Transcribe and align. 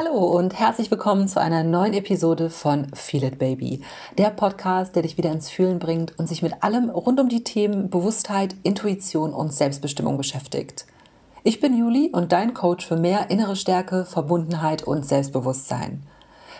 Hallo 0.00 0.12
und 0.12 0.56
herzlich 0.56 0.92
willkommen 0.92 1.26
zu 1.26 1.40
einer 1.40 1.64
neuen 1.64 1.92
Episode 1.92 2.50
von 2.50 2.86
Feel 2.94 3.24
It 3.24 3.40
Baby, 3.40 3.80
der 4.16 4.30
Podcast, 4.30 4.94
der 4.94 5.02
dich 5.02 5.18
wieder 5.18 5.32
ins 5.32 5.50
Fühlen 5.50 5.80
bringt 5.80 6.16
und 6.20 6.28
sich 6.28 6.40
mit 6.40 6.62
allem 6.62 6.88
rund 6.88 7.18
um 7.18 7.28
die 7.28 7.42
Themen 7.42 7.90
Bewusstheit, 7.90 8.54
Intuition 8.62 9.34
und 9.34 9.52
Selbstbestimmung 9.52 10.16
beschäftigt. 10.16 10.86
Ich 11.42 11.58
bin 11.58 11.76
Juli 11.76 12.10
und 12.12 12.30
dein 12.30 12.54
Coach 12.54 12.86
für 12.86 12.96
mehr 12.96 13.28
innere 13.28 13.56
Stärke, 13.56 14.04
Verbundenheit 14.04 14.84
und 14.84 15.04
Selbstbewusstsein. 15.04 16.04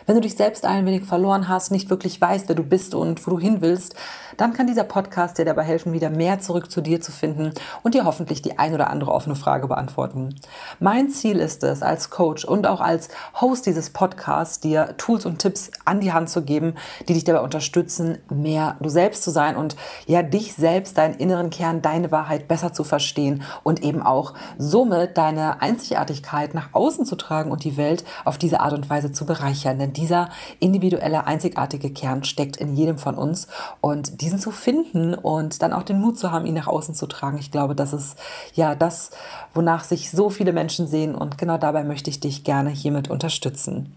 Wenn 0.07 0.17
du 0.17 0.23
dich 0.23 0.35
selbst 0.35 0.65
ein 0.65 0.85
wenig 0.85 1.05
verloren 1.05 1.47
hast, 1.47 1.71
nicht 1.71 1.91
wirklich 1.91 2.21
weißt, 2.21 2.49
wer 2.49 2.57
du 2.57 2.65
bist 2.65 2.93
und 2.97 3.25
wo 3.25 3.31
du 3.31 3.39
hin 3.39 3.59
willst, 3.61 3.95
dann 4.39 4.55
kann 4.55 4.67
dieser 4.67 4.85
Podcast 4.85 5.37
dir 5.37 5.45
dabei 5.45 5.65
helfen, 5.65 5.93
wieder 5.93 6.09
mehr 6.09 6.41
zurück 6.41 6.71
zu 6.71 6.81
dir 6.81 7.01
zu 7.01 7.13
finden 7.13 7.53
und 7.83 7.95
dir 7.95 8.05
hoffentlich 8.05 8.41
die 8.41 8.59
ein 8.59 8.73
oder 8.73 8.89
andere 8.89 9.13
offene 9.13 9.37
Frage 9.37 9.69
beantworten. 9.69 10.35
Mein 10.81 11.11
Ziel 11.11 11.39
ist 11.39 11.65
es, 11.65 11.83
als 11.83 12.09
Coach 12.09 12.45
und 12.45 12.67
auch 12.67 12.81
als 12.81 13.09
Host 13.41 13.67
dieses 13.67 13.91
Podcasts, 13.91 14.61
dir 14.61 14.95
Tools 14.97 15.27
und 15.27 15.41
Tipps 15.41 15.71
an 15.85 16.01
die 16.01 16.13
Hand 16.13 16.31
zu 16.31 16.43
geben, 16.43 16.75
die 17.09 17.15
dich 17.15 17.25
dabei 17.25 17.41
unterstützen, 17.41 18.19
mehr 18.31 18.77
du 18.81 18.89
selbst 18.89 19.25
zu 19.25 19.31
sein 19.31 19.57
und 19.57 19.77
ja, 20.07 20.23
dich 20.23 20.55
selbst, 20.55 20.97
deinen 20.97 21.15
inneren 21.15 21.51
Kern, 21.51 21.83
deine 21.83 22.13
Wahrheit 22.13 22.47
besser 22.47 22.73
zu 22.73 22.85
verstehen 22.85 23.43
und 23.65 23.83
eben 23.83 24.03
auch 24.03 24.35
somit 24.57 25.19
deine 25.19 25.61
Einzigartigkeit 25.61 26.55
nach 26.55 26.69
außen 26.73 27.05
zu 27.05 27.17
tragen 27.17 27.51
und 27.51 27.65
die 27.65 27.77
Welt 27.77 28.05
auf 28.25 28.39
diese 28.39 28.61
Art 28.61 28.73
und 28.73 28.89
Weise 28.89 29.11
zu 29.11 29.27
bereichern. 29.27 29.81
Denn 29.81 29.93
dieser 29.93 30.29
individuelle, 30.61 31.27
einzigartige 31.27 31.91
Kern 31.91 32.23
steckt 32.23 32.57
in 32.57 32.77
jedem 32.77 32.99
von 32.99 33.17
uns 33.17 33.49
und 33.81 34.21
diesen 34.29 34.39
zu 34.39 34.51
finden 34.51 35.15
und 35.15 35.63
dann 35.63 35.73
auch 35.73 35.83
den 35.83 36.01
Mut 36.01 36.19
zu 36.19 36.31
haben, 36.31 36.45
ihn 36.45 36.55
nach 36.55 36.67
außen 36.67 36.95
zu 36.95 37.07
tragen. 37.07 37.39
Ich 37.39 37.51
glaube, 37.51 37.75
das 37.75 37.95
ist 37.95 38.19
ja 38.53 38.75
das, 38.75 39.11
wonach 39.55 39.85
sich 39.85 40.11
so 40.11 40.29
viele 40.29 40.53
Menschen 40.53 40.87
sehen 40.87 41.15
und 41.15 41.39
genau 41.39 41.57
dabei 41.57 41.83
möchte 41.83 42.11
ich 42.11 42.21
dich 42.21 42.45
gerne 42.45 42.69
hiermit 42.69 43.09
unterstützen. 43.09 43.95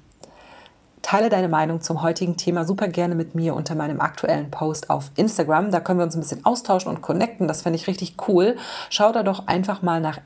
Teile 1.01 1.27
deine 1.27 1.49
Meinung 1.49 1.81
zum 1.81 2.01
heutigen 2.01 2.37
Thema 2.37 2.63
super 2.63 2.87
gerne 2.87 3.15
mit 3.15 3.35
mir 3.35 3.55
unter 3.55 3.75
meinem 3.75 3.99
aktuellen 3.99 4.51
Post 4.51 4.89
auf 4.89 5.11
Instagram. 5.17 5.69
Da 5.69 5.81
können 5.81 5.99
wir 5.99 6.05
uns 6.05 6.15
ein 6.15 6.21
bisschen 6.21 6.45
austauschen 6.45 6.89
und 6.89 7.01
connecten. 7.01 7.49
Das 7.49 7.63
fände 7.63 7.75
ich 7.75 7.87
richtig 7.87 8.15
cool. 8.29 8.55
Schau 8.89 9.11
da 9.11 9.23
doch 9.23 9.47
einfach 9.47 9.81
mal 9.81 9.99
nach 9.99 10.19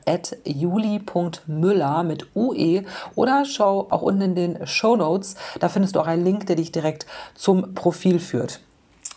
juli.müller 0.44 2.04
mit 2.04 2.28
UE 2.36 2.84
oder 3.16 3.44
schau 3.44 3.88
auch 3.90 4.02
unten 4.02 4.20
in 4.20 4.34
den 4.36 4.66
Show 4.66 4.94
Notes. 4.94 5.34
Da 5.58 5.68
findest 5.68 5.96
du 5.96 6.00
auch 6.00 6.06
einen 6.06 6.24
Link, 6.24 6.46
der 6.46 6.54
dich 6.54 6.70
direkt 6.70 7.06
zum 7.34 7.74
Profil 7.74 8.20
führt. 8.20 8.60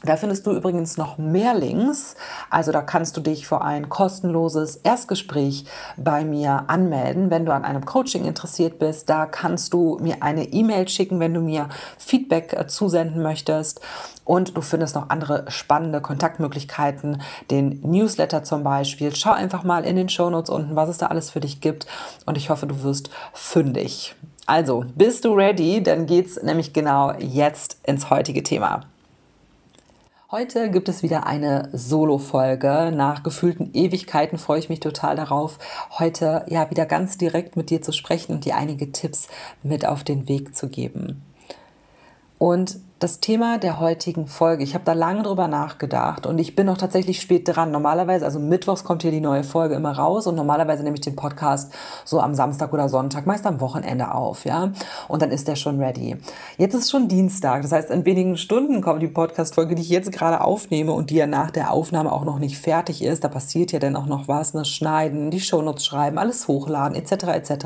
Da 0.03 0.15
findest 0.15 0.47
du 0.47 0.51
übrigens 0.51 0.95
noch 0.95 1.17
mehr 1.17 1.53
Links. 1.53 2.15
Also 2.49 2.71
da 2.71 2.81
kannst 2.81 3.17
du 3.17 3.21
dich 3.21 3.45
für 3.45 3.61
ein 3.61 3.89
kostenloses 3.89 4.77
Erstgespräch 4.77 5.65
bei 5.97 6.23
mir 6.23 6.65
anmelden, 6.67 7.29
wenn 7.29 7.45
du 7.45 7.53
an 7.53 7.65
einem 7.65 7.85
Coaching 7.85 8.23
interessiert 8.23 8.79
bist. 8.79 9.09
Da 9.09 9.25
kannst 9.25 9.73
du 9.73 9.97
mir 9.99 10.23
eine 10.23 10.45
E-Mail 10.45 10.87
schicken, 10.87 11.19
wenn 11.19 11.33
du 11.33 11.41
mir 11.41 11.67
Feedback 11.97 12.53
äh, 12.53 12.67
zusenden 12.67 13.21
möchtest. 13.21 13.81
Und 14.23 14.55
du 14.55 14.61
findest 14.61 14.95
noch 14.95 15.09
andere 15.09 15.45
spannende 15.49 15.99
Kontaktmöglichkeiten, 15.99 17.21
den 17.51 17.81
Newsletter 17.81 18.43
zum 18.43 18.63
Beispiel. 18.63 19.13
Schau 19.13 19.31
einfach 19.31 19.63
mal 19.63 19.83
in 19.83 19.97
den 19.97 20.07
Shownotes 20.07 20.49
unten, 20.49 20.77
was 20.77 20.87
es 20.87 20.99
da 20.99 21.07
alles 21.07 21.29
für 21.29 21.41
dich 21.41 21.59
gibt. 21.59 21.87
Und 22.25 22.37
ich 22.37 22.49
hoffe, 22.49 22.67
du 22.67 22.83
wirst 22.83 23.09
fündig. 23.33 24.15
Also, 24.45 24.85
bist 24.95 25.25
du 25.25 25.33
ready? 25.33 25.83
Dann 25.83 26.05
geht's 26.05 26.41
nämlich 26.41 26.71
genau 26.71 27.11
jetzt 27.19 27.79
ins 27.83 28.09
heutige 28.09 28.43
Thema. 28.43 28.88
Heute 30.31 30.69
gibt 30.69 30.89
es 30.89 31.01
wieder 31.01 31.25
eine 31.25 31.69
Solo-Folge. 31.73 32.91
Nach 32.93 33.23
gefühlten 33.23 33.71
Ewigkeiten 33.73 34.37
freue 34.37 34.59
ich 34.59 34.69
mich 34.69 34.79
total 34.79 35.15
darauf, 35.15 35.57
heute 35.97 36.45
ja 36.47 36.69
wieder 36.69 36.85
ganz 36.85 37.17
direkt 37.17 37.55
mit 37.55 37.71
dir 37.71 37.81
zu 37.81 37.91
sprechen 37.91 38.33
und 38.33 38.45
dir 38.45 38.55
einige 38.55 38.91
Tipps 38.91 39.27
mit 39.63 39.87
auf 39.87 40.03
den 40.03 40.27
Weg 40.27 40.55
zu 40.55 40.69
geben. 40.69 41.23
Und 42.37 42.79
das 42.99 43.21
Thema 43.21 43.57
der 43.57 43.79
heutigen 43.79 44.27
Folge. 44.27 44.61
Ich 44.61 44.73
habe 44.73 44.83
da 44.83 44.91
lange 44.91 45.23
drüber 45.23 45.47
nachgedacht 45.47 46.25
und 46.25 46.37
ich 46.37 46.57
bin 46.57 46.65
noch 46.65 46.77
tatsächlich 46.77 47.21
spät 47.21 47.47
dran. 47.47 47.71
Normalerweise, 47.71 48.25
also 48.25 48.39
mittwochs 48.39 48.83
kommt 48.83 49.03
hier 49.03 49.11
die 49.11 49.21
neue 49.21 49.45
Folge 49.45 49.75
immer 49.75 49.97
raus 49.97 50.27
und 50.27 50.35
normalerweise 50.35 50.83
nehme 50.83 50.95
ich 50.95 51.01
den 51.01 51.15
Podcast 51.15 51.71
so 52.03 52.19
am 52.19 52.35
Samstag 52.35 52.73
oder 52.73 52.89
Sonntag, 52.89 53.25
meist 53.25 53.45
am 53.45 53.61
Wochenende 53.61 54.13
auf, 54.13 54.43
ja. 54.43 54.73
Und 55.07 55.21
dann 55.21 55.31
ist 55.31 55.47
der 55.47 55.55
schon 55.55 55.81
ready. 55.81 56.17
Jetzt 56.57 56.73
ist 56.73 56.91
schon 56.91 57.07
Dienstag, 57.07 57.61
das 57.61 57.71
heißt, 57.71 57.89
in 57.89 58.03
wenigen 58.03 58.35
Stunden 58.35 58.81
kommt 58.81 59.01
die 59.01 59.07
Podcast-Folge, 59.07 59.75
die 59.75 59.81
ich 59.81 59.89
jetzt 59.89 60.11
gerade 60.11 60.41
aufnehme 60.41 60.91
und 60.91 61.09
die 61.09 61.15
ja 61.15 61.27
nach 61.27 61.51
der 61.51 61.71
Aufnahme 61.71 62.11
auch 62.11 62.25
noch 62.25 62.39
nicht 62.39 62.57
fertig 62.57 63.01
ist. 63.01 63.23
Da 63.23 63.29
passiert 63.29 63.71
ja 63.71 63.79
dann 63.79 63.95
auch 63.95 64.07
noch 64.07 64.27
was, 64.27 64.53
ne? 64.53 64.65
Schneiden, 64.65 65.31
die 65.31 65.39
Shownotes 65.39 65.85
schreiben, 65.85 66.17
alles 66.17 66.49
hochladen, 66.49 66.97
etc. 66.97 67.27
etc. 67.27 67.65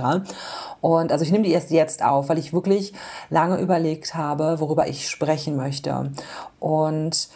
Und 0.79 1.11
also 1.11 1.25
ich 1.25 1.31
nehme 1.31 1.45
die 1.45 1.53
erst 1.53 1.71
jetzt 1.71 2.03
auf, 2.03 2.29
weil 2.29 2.37
ich 2.37 2.53
wirklich 2.53 2.93
lange 3.29 3.59
überlegt 3.59 4.15
habe, 4.15 4.59
worüber 4.59 4.87
ich 4.87 5.09
spreche 5.09 5.22
sprechen 5.23 5.55
möchte. 5.55 6.11
Und 6.59 7.29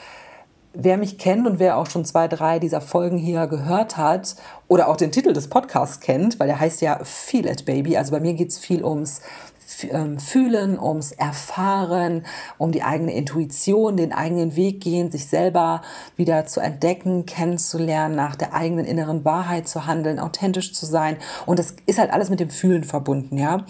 wer 0.74 0.98
mich 0.98 1.18
kennt 1.18 1.48
und 1.48 1.60
wer 1.60 1.78
auch 1.78 1.90
schon 1.90 2.06
zwei, 2.06 2.28
drei 2.28 2.60
dieser 2.60 2.82
Folgen 2.82 3.18
hier 3.18 3.48
gehört 3.48 3.98
hat 3.98 4.36
oder 4.68 4.90
auch 4.90 4.98
den 4.98 5.12
Titel 5.12 5.34
des 5.34 5.50
Podcasts 5.50 6.02
kennt, 6.02 6.40
weil 6.40 6.48
der 6.48 6.60
heißt 6.60 6.82
ja 6.82 7.00
Feel 7.04 7.48
It 7.48 7.66
Baby. 7.66 7.98
Also 7.98 8.12
bei 8.12 8.20
mir 8.20 8.34
geht 8.34 8.50
es 8.50 8.58
viel 8.58 8.84
ums 8.84 9.22
fühlen, 9.68 10.80
ums 10.80 11.12
Erfahren, 11.12 12.26
um 12.58 12.72
die 12.72 12.84
eigene 12.84 13.14
Intuition, 13.14 13.98
den 13.98 14.14
eigenen 14.14 14.56
Weg 14.56 14.82
gehen, 14.82 15.12
sich 15.12 15.28
selber 15.28 15.82
wieder 16.16 16.46
zu 16.46 16.62
entdecken, 16.62 17.26
kennenzulernen, 17.26 18.16
nach 18.16 18.38
der 18.38 18.54
eigenen 18.54 18.86
inneren 18.86 19.26
Wahrheit 19.26 19.68
zu 19.68 19.86
handeln, 19.86 20.20
authentisch 20.20 20.74
zu 20.74 20.86
sein. 20.86 21.18
Und 21.46 21.60
das 21.60 21.76
ist 21.86 22.00
halt 22.00 22.14
alles 22.14 22.30
mit 22.30 22.40
dem 22.40 22.50
Fühlen 22.50 22.86
verbunden, 22.86 23.38
ja. 23.38 23.66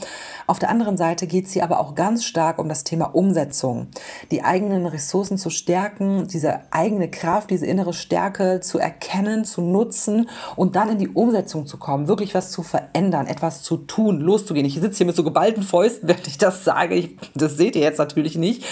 Auf 0.46 0.60
der 0.60 0.70
anderen 0.70 0.98
Seite 0.98 1.26
geht 1.26 1.48
es 1.48 1.54
hier 1.54 1.64
aber 1.64 1.80
auch 1.80 1.96
ganz 1.96 2.24
stark 2.24 2.60
um 2.60 2.70
das 2.70 2.84
Thema 2.84 3.16
Umsetzung. 3.16 3.88
Die 4.30 4.44
eigenen 4.44 4.86
Ressourcen 4.86 5.40
zu 5.40 5.50
stärken, 5.50 6.28
diese 6.28 6.60
eigene 6.72 7.10
Kraft, 7.10 7.50
diese 7.50 7.66
innere 7.66 7.94
Stärke 7.94 8.60
zu 8.62 8.78
erkennen, 8.78 9.46
zu 9.46 9.62
nutzen 9.62 10.30
und 10.56 10.76
dann 10.76 10.90
in 10.90 11.00
die 11.00 11.10
Umsetzung 11.10 11.66
zu 11.66 11.78
kommen, 11.78 12.08
wirklich 12.08 12.36
was 12.36 12.52
zu 12.52 12.62
verändern, 12.62 13.26
etwas 13.26 13.64
zu 13.64 13.78
tun, 13.78 14.20
loszugehen. 14.20 14.66
Ich 14.66 14.76
sitze 14.76 14.98
hier 14.98 15.08
mit 15.08 15.16
so 15.16 15.24
geballten 15.24 15.64
Fäusten 15.64 15.87
Fäusten, 15.88 16.10
wenn 16.10 16.18
ich 16.26 16.38
das 16.38 16.64
sage. 16.64 16.96
Ich, 16.96 17.18
das 17.36 17.58
seht 17.58 17.76
ihr 17.76 17.82
jetzt 17.82 18.00
natürlich 18.00 18.36
nicht. 18.36 18.66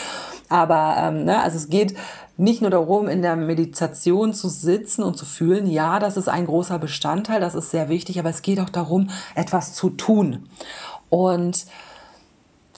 Aber 0.49 0.95
ähm, 0.99 1.25
ne, 1.25 1.41
also 1.41 1.57
es 1.57 1.69
geht 1.69 1.95
nicht 2.37 2.61
nur 2.61 2.69
darum, 2.69 3.07
in 3.07 3.21
der 3.21 3.35
Meditation 3.35 4.33
zu 4.33 4.49
sitzen 4.49 5.03
und 5.03 5.17
zu 5.17 5.25
fühlen. 5.25 5.67
Ja, 5.67 5.99
das 5.99 6.17
ist 6.17 6.27
ein 6.27 6.45
großer 6.45 6.77
Bestandteil, 6.77 7.39
das 7.39 7.55
ist 7.55 7.71
sehr 7.71 7.89
wichtig, 7.89 8.19
aber 8.19 8.29
es 8.29 8.41
geht 8.41 8.59
auch 8.59 8.69
darum, 8.69 9.09
etwas 9.33 9.73
zu 9.73 9.89
tun. 9.89 10.49
Und 11.09 11.65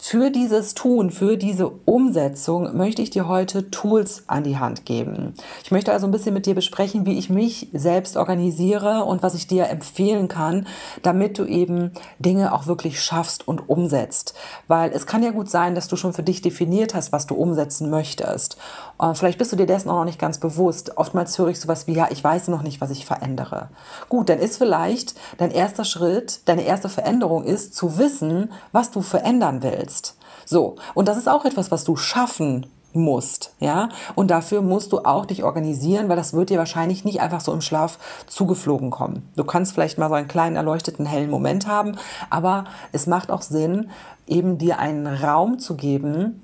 für 0.09 0.31
dieses 0.31 0.73
Tun, 0.73 1.11
für 1.11 1.35
diese 1.35 1.67
Umsetzung 1.67 2.77
möchte 2.77 3.01
ich 3.01 3.09
dir 3.09 3.27
heute 3.27 3.69
Tools 3.71 4.23
an 4.27 4.45
die 4.45 4.57
Hand 4.57 4.85
geben. 4.85 5.33
Ich 5.65 5.71
möchte 5.71 5.91
also 5.91 6.07
ein 6.07 6.11
bisschen 6.11 6.33
mit 6.33 6.45
dir 6.45 6.55
besprechen, 6.55 7.05
wie 7.05 7.19
ich 7.19 7.29
mich 7.29 7.67
selbst 7.73 8.15
organisiere 8.15 9.03
und 9.03 9.21
was 9.21 9.35
ich 9.35 9.47
dir 9.47 9.67
empfehlen 9.67 10.29
kann, 10.29 10.65
damit 11.03 11.37
du 11.37 11.43
eben 11.43 11.91
Dinge 12.19 12.53
auch 12.53 12.67
wirklich 12.67 13.03
schaffst 13.03 13.45
und 13.49 13.67
umsetzt. 13.67 14.33
Weil 14.69 14.91
es 14.91 15.07
kann 15.07 15.23
ja 15.23 15.31
gut 15.31 15.49
sein, 15.49 15.75
dass 15.75 15.89
du 15.89 15.97
schon 15.97 16.13
für 16.13 16.23
dich 16.23 16.41
definiert 16.41 16.95
hast, 16.95 17.11
was 17.11 17.27
du 17.27 17.35
umsetzen 17.35 17.89
möchtest. 17.89 18.55
Und 18.97 19.17
vielleicht 19.17 19.37
bist 19.37 19.51
du 19.51 19.57
dir 19.57 19.65
dessen 19.65 19.89
auch 19.89 19.97
noch 19.97 20.05
nicht 20.05 20.19
ganz 20.19 20.37
bewusst. 20.37 20.97
Oftmals 20.97 21.37
höre 21.37 21.49
ich 21.49 21.59
sowas 21.59 21.85
wie, 21.85 21.93
ja, 21.93 22.07
ich 22.11 22.23
weiß 22.23 22.47
noch 22.47 22.61
nicht, 22.61 22.79
was 22.79 22.91
ich 22.91 23.05
verändere. 23.05 23.67
Gut, 24.07 24.29
dann 24.29 24.39
ist 24.39 24.55
vielleicht 24.55 25.15
dein 25.37 25.51
erster 25.51 25.83
Schritt, 25.83 26.39
deine 26.45 26.63
erste 26.63 26.87
Veränderung 26.87 27.43
ist 27.43 27.75
zu 27.75 27.97
wissen, 27.97 28.53
was 28.71 28.89
du 28.89 29.01
verändern 29.01 29.63
willst 29.63 29.96
kannst. 29.97 30.15
So, 30.45 30.75
und 30.93 31.07
das 31.07 31.17
ist 31.17 31.27
auch 31.27 31.45
etwas, 31.45 31.71
was 31.71 31.83
du 31.83 31.95
schaffen 31.95 32.67
musst, 32.93 33.53
ja? 33.59 33.89
Und 34.15 34.31
dafür 34.31 34.61
musst 34.61 34.91
du 34.91 34.99
auch 34.99 35.25
dich 35.25 35.43
organisieren, 35.43 36.09
weil 36.09 36.15
das 36.15 36.33
wird 36.33 36.49
dir 36.49 36.57
wahrscheinlich 36.57 37.03
nicht 37.03 37.21
einfach 37.21 37.41
so 37.41 37.51
im 37.51 37.61
Schlaf 37.61 37.99
zugeflogen 38.27 38.89
kommen. 38.89 39.29
Du 39.35 39.43
kannst 39.43 39.73
vielleicht 39.73 39.97
mal 39.97 40.07
so 40.07 40.15
einen 40.15 40.27
kleinen 40.27 40.55
erleuchteten 40.55 41.05
hellen 41.05 41.29
Moment 41.29 41.67
haben, 41.67 41.97
aber 42.29 42.63
es 42.93 43.05
macht 43.05 43.29
auch 43.29 43.41
Sinn, 43.41 43.89
eben 44.25 44.57
dir 44.57 44.79
einen 44.79 45.05
Raum 45.05 45.59
zu 45.59 45.75
geben, 45.75 46.43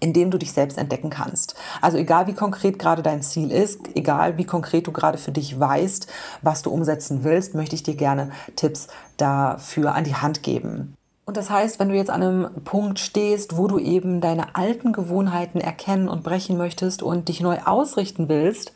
in 0.00 0.12
dem 0.12 0.30
du 0.30 0.38
dich 0.38 0.52
selbst 0.52 0.78
entdecken 0.78 1.10
kannst. 1.10 1.54
Also 1.80 1.96
egal 1.96 2.26
wie 2.26 2.34
konkret 2.34 2.78
gerade 2.78 3.02
dein 3.02 3.22
Ziel 3.22 3.50
ist, 3.52 3.78
egal 3.94 4.36
wie 4.36 4.44
konkret 4.44 4.86
du 4.86 4.92
gerade 4.92 5.18
für 5.18 5.32
dich 5.32 5.60
weißt, 5.60 6.08
was 6.42 6.62
du 6.62 6.70
umsetzen 6.70 7.24
willst, 7.24 7.54
möchte 7.54 7.76
ich 7.76 7.82
dir 7.82 7.94
gerne 7.94 8.30
Tipps 8.56 8.88
dafür 9.16 9.94
an 9.94 10.04
die 10.04 10.16
Hand 10.16 10.42
geben. 10.42 10.96
Und 11.26 11.36
das 11.36 11.48
heißt, 11.48 11.78
wenn 11.78 11.88
du 11.88 11.94
jetzt 11.94 12.10
an 12.10 12.22
einem 12.22 12.50
Punkt 12.64 12.98
stehst, 12.98 13.56
wo 13.56 13.66
du 13.66 13.78
eben 13.78 14.20
deine 14.20 14.54
alten 14.56 14.92
Gewohnheiten 14.92 15.60
erkennen 15.60 16.08
und 16.08 16.22
brechen 16.22 16.58
möchtest 16.58 17.02
und 17.02 17.28
dich 17.28 17.40
neu 17.40 17.58
ausrichten 17.64 18.28
willst, 18.28 18.72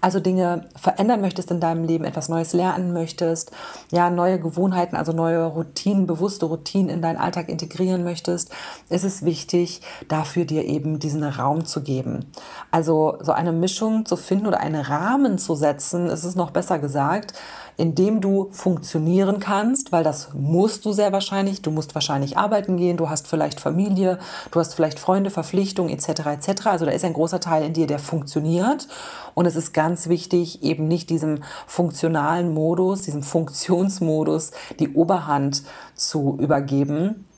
also 0.00 0.20
Dinge 0.20 0.68
verändern 0.76 1.20
möchtest 1.20 1.50
in 1.50 1.60
deinem 1.60 1.84
Leben, 1.84 2.04
etwas 2.04 2.28
Neues 2.28 2.52
lernen 2.52 2.92
möchtest, 2.92 3.50
ja, 3.90 4.10
neue 4.10 4.38
Gewohnheiten, 4.38 4.96
also 4.96 5.12
neue 5.12 5.44
Routinen, 5.44 6.06
bewusste 6.06 6.46
Routinen 6.46 6.88
in 6.88 7.02
deinen 7.02 7.16
Alltag 7.16 7.48
integrieren 7.48 8.04
möchtest, 8.04 8.52
ist 8.88 9.04
es 9.04 9.24
wichtig, 9.24 9.80
dafür 10.06 10.44
dir 10.44 10.64
eben 10.64 11.00
diesen 11.00 11.24
Raum 11.24 11.64
zu 11.64 11.82
geben. 11.82 12.26
Also 12.70 13.18
so 13.20 13.32
eine 13.32 13.52
Mischung 13.52 14.06
zu 14.06 14.16
finden 14.16 14.46
oder 14.46 14.60
einen 14.60 14.82
Rahmen 14.82 15.38
zu 15.38 15.54
setzen, 15.56 16.06
ist 16.06 16.24
es 16.24 16.36
noch 16.36 16.52
besser 16.52 16.78
gesagt, 16.78 17.32
indem 17.78 18.20
du 18.20 18.48
funktionieren 18.50 19.38
kannst, 19.38 19.92
weil 19.92 20.02
das 20.02 20.34
musst 20.34 20.84
du 20.84 20.92
sehr 20.92 21.12
wahrscheinlich. 21.12 21.62
Du 21.62 21.70
musst 21.70 21.94
wahrscheinlich 21.94 22.36
arbeiten 22.36 22.76
gehen, 22.76 22.96
du 22.96 23.08
hast 23.08 23.28
vielleicht 23.28 23.60
Familie, 23.60 24.18
du 24.50 24.58
hast 24.58 24.74
vielleicht 24.74 24.98
Freunde, 24.98 25.30
Verpflichtungen 25.30 25.90
etc. 25.90 26.26
etc. 26.26 26.66
Also 26.66 26.84
da 26.84 26.90
ist 26.90 27.04
ein 27.04 27.12
großer 27.12 27.38
Teil 27.38 27.64
in 27.64 27.72
dir, 27.72 27.86
der 27.86 28.00
funktioniert. 28.00 28.88
Und 29.34 29.46
es 29.46 29.54
ist 29.54 29.72
ganz 29.72 30.08
wichtig, 30.08 30.64
eben 30.64 30.88
nicht 30.88 31.08
diesem 31.08 31.44
funktionalen 31.68 32.52
Modus, 32.52 33.02
diesem 33.02 33.22
Funktionsmodus 33.22 34.50
die 34.80 34.94
Oberhand 34.94 35.62
zu 35.94 36.36
übergeben 36.40 37.28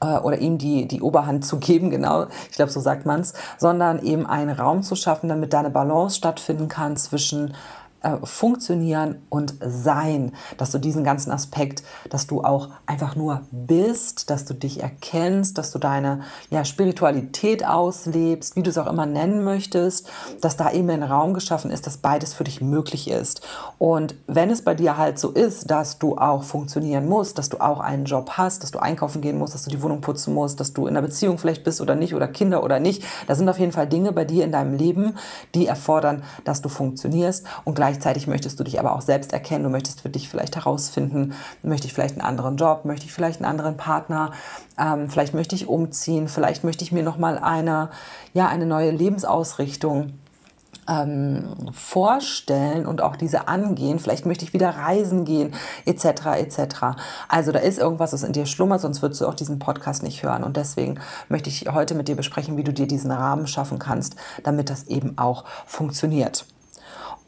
äh, 0.00 0.16
oder 0.18 0.38
ihm 0.38 0.56
die, 0.56 0.88
die 0.88 1.02
Oberhand 1.02 1.44
zu 1.44 1.58
geben, 1.58 1.90
genau, 1.90 2.26
ich 2.50 2.56
glaube, 2.56 2.72
so 2.72 2.80
sagt 2.80 3.04
man 3.04 3.20
es, 3.20 3.34
sondern 3.58 4.02
eben 4.02 4.26
einen 4.26 4.50
Raum 4.58 4.82
zu 4.82 4.96
schaffen, 4.96 5.28
damit 5.28 5.52
da 5.52 5.60
eine 5.60 5.70
Balance 5.70 6.16
stattfinden 6.16 6.68
kann 6.68 6.96
zwischen 6.96 7.54
äh, 8.02 8.16
funktionieren 8.22 9.22
und 9.28 9.54
sein, 9.60 10.32
dass 10.56 10.70
du 10.70 10.78
diesen 10.78 11.02
ganzen 11.02 11.32
Aspekt, 11.32 11.82
dass 12.10 12.28
du 12.28 12.42
auch 12.42 12.68
einfach 12.86 13.16
nur 13.16 13.42
bist, 13.50 14.30
dass 14.30 14.44
du 14.44 14.54
dich 14.54 14.82
erkennst, 14.82 15.58
dass 15.58 15.72
du 15.72 15.80
deine 15.80 16.20
ja, 16.50 16.64
Spiritualität 16.64 17.66
auslebst, 17.66 18.54
wie 18.54 18.62
du 18.62 18.70
es 18.70 18.78
auch 18.78 18.86
immer 18.86 19.04
nennen 19.04 19.42
möchtest, 19.42 20.08
dass 20.40 20.56
da 20.56 20.70
eben 20.70 20.88
ein 20.90 21.02
Raum 21.02 21.34
geschaffen 21.34 21.72
ist, 21.72 21.88
dass 21.88 21.96
beides 21.96 22.34
für 22.34 22.44
dich 22.44 22.60
möglich 22.60 23.10
ist. 23.10 23.42
Und 23.78 24.14
wenn 24.28 24.50
es 24.50 24.62
bei 24.62 24.74
dir 24.74 24.96
halt 24.96 25.18
so 25.18 25.30
ist, 25.30 25.68
dass 25.68 25.98
du 25.98 26.18
auch 26.18 26.44
funktionieren 26.44 27.08
musst, 27.08 27.36
dass 27.36 27.48
du 27.48 27.58
auch 27.58 27.80
einen 27.80 28.04
Job 28.04 28.30
hast, 28.36 28.62
dass 28.62 28.70
du 28.70 28.78
einkaufen 28.78 29.22
gehen 29.22 29.38
musst, 29.38 29.54
dass 29.54 29.64
du 29.64 29.70
die 29.70 29.82
Wohnung 29.82 30.00
putzen 30.02 30.34
musst, 30.34 30.60
dass 30.60 30.72
du 30.72 30.86
in 30.86 30.96
einer 30.96 31.06
Beziehung 31.06 31.36
vielleicht 31.38 31.64
bist 31.64 31.80
oder 31.80 31.96
nicht 31.96 32.14
oder 32.14 32.28
Kinder 32.28 32.62
oder 32.62 32.78
nicht, 32.78 33.02
da 33.26 33.34
sind 33.34 33.48
auf 33.48 33.58
jeden 33.58 33.72
Fall 33.72 33.88
Dinge 33.88 34.12
bei 34.12 34.24
dir 34.24 34.44
in 34.44 34.52
deinem 34.52 34.74
Leben, 34.74 35.16
die 35.56 35.66
erfordern, 35.66 36.22
dass 36.44 36.62
du 36.62 36.68
funktionierst 36.68 37.44
und 37.64 37.74
gleichzeitig 37.74 37.87
Gleichzeitig 37.88 38.26
möchtest 38.26 38.60
du 38.60 38.64
dich 38.64 38.78
aber 38.78 38.94
auch 38.94 39.00
selbst 39.00 39.32
erkennen. 39.32 39.64
Du 39.64 39.70
möchtest 39.70 40.02
für 40.02 40.10
dich 40.10 40.28
vielleicht 40.28 40.56
herausfinden, 40.56 41.32
möchte 41.62 41.86
ich 41.86 41.94
vielleicht 41.94 42.16
einen 42.16 42.20
anderen 42.20 42.58
Job, 42.58 42.84
möchte 42.84 43.06
ich 43.06 43.14
vielleicht 43.14 43.40
einen 43.40 43.50
anderen 43.50 43.78
Partner, 43.78 44.32
ähm, 44.78 45.08
vielleicht 45.08 45.32
möchte 45.32 45.54
ich 45.54 45.68
umziehen, 45.68 46.28
vielleicht 46.28 46.64
möchte 46.64 46.84
ich 46.84 46.92
mir 46.92 47.02
nochmal 47.02 47.38
eine, 47.38 47.88
ja, 48.34 48.46
eine 48.46 48.66
neue 48.66 48.90
Lebensausrichtung 48.90 50.12
ähm, 50.86 51.70
vorstellen 51.72 52.84
und 52.84 53.00
auch 53.00 53.16
diese 53.16 53.48
angehen. 53.48 54.00
Vielleicht 54.00 54.26
möchte 54.26 54.44
ich 54.44 54.52
wieder 54.52 54.68
reisen 54.68 55.24
gehen, 55.24 55.54
etc. 55.86 56.26
etc. 56.36 56.74
Also 57.26 57.52
da 57.52 57.60
ist 57.60 57.78
irgendwas, 57.78 58.12
was 58.12 58.22
in 58.22 58.34
dir 58.34 58.44
schlummert, 58.44 58.82
sonst 58.82 59.00
würdest 59.00 59.22
du 59.22 59.26
auch 59.26 59.34
diesen 59.34 59.58
Podcast 59.58 60.02
nicht 60.02 60.22
hören. 60.22 60.44
Und 60.44 60.58
deswegen 60.58 61.00
möchte 61.30 61.48
ich 61.48 61.72
heute 61.72 61.94
mit 61.94 62.06
dir 62.08 62.16
besprechen, 62.16 62.58
wie 62.58 62.64
du 62.64 62.72
dir 62.74 62.86
diesen 62.86 63.12
Rahmen 63.12 63.46
schaffen 63.46 63.78
kannst, 63.78 64.16
damit 64.42 64.68
das 64.68 64.88
eben 64.88 65.16
auch 65.16 65.46
funktioniert. 65.64 66.44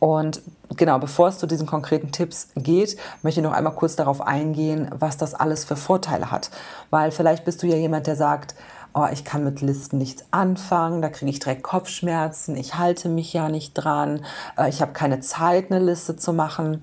Und 0.00 0.40
genau, 0.76 0.98
bevor 0.98 1.28
es 1.28 1.38
zu 1.38 1.46
diesen 1.46 1.66
konkreten 1.66 2.10
Tipps 2.10 2.48
geht, 2.56 2.96
möchte 3.22 3.40
ich 3.40 3.44
noch 3.44 3.52
einmal 3.52 3.74
kurz 3.74 3.94
darauf 3.96 4.20
eingehen, 4.22 4.90
was 4.98 5.16
das 5.18 5.34
alles 5.34 5.64
für 5.64 5.76
Vorteile 5.76 6.32
hat. 6.32 6.50
Weil 6.88 7.12
vielleicht 7.12 7.44
bist 7.44 7.62
du 7.62 7.66
ja 7.66 7.76
jemand, 7.76 8.06
der 8.06 8.16
sagt, 8.16 8.54
oh, 8.94 9.06
ich 9.12 9.24
kann 9.24 9.44
mit 9.44 9.60
Listen 9.60 9.98
nichts 9.98 10.24
anfangen, 10.30 11.02
da 11.02 11.10
kriege 11.10 11.30
ich 11.30 11.38
direkt 11.38 11.62
Kopfschmerzen, 11.62 12.56
ich 12.56 12.76
halte 12.76 13.08
mich 13.08 13.32
ja 13.32 13.48
nicht 13.48 13.74
dran, 13.74 14.24
äh, 14.58 14.68
ich 14.68 14.80
habe 14.80 14.92
keine 14.92 15.20
Zeit, 15.20 15.70
eine 15.70 15.84
Liste 15.84 16.16
zu 16.16 16.32
machen. 16.32 16.82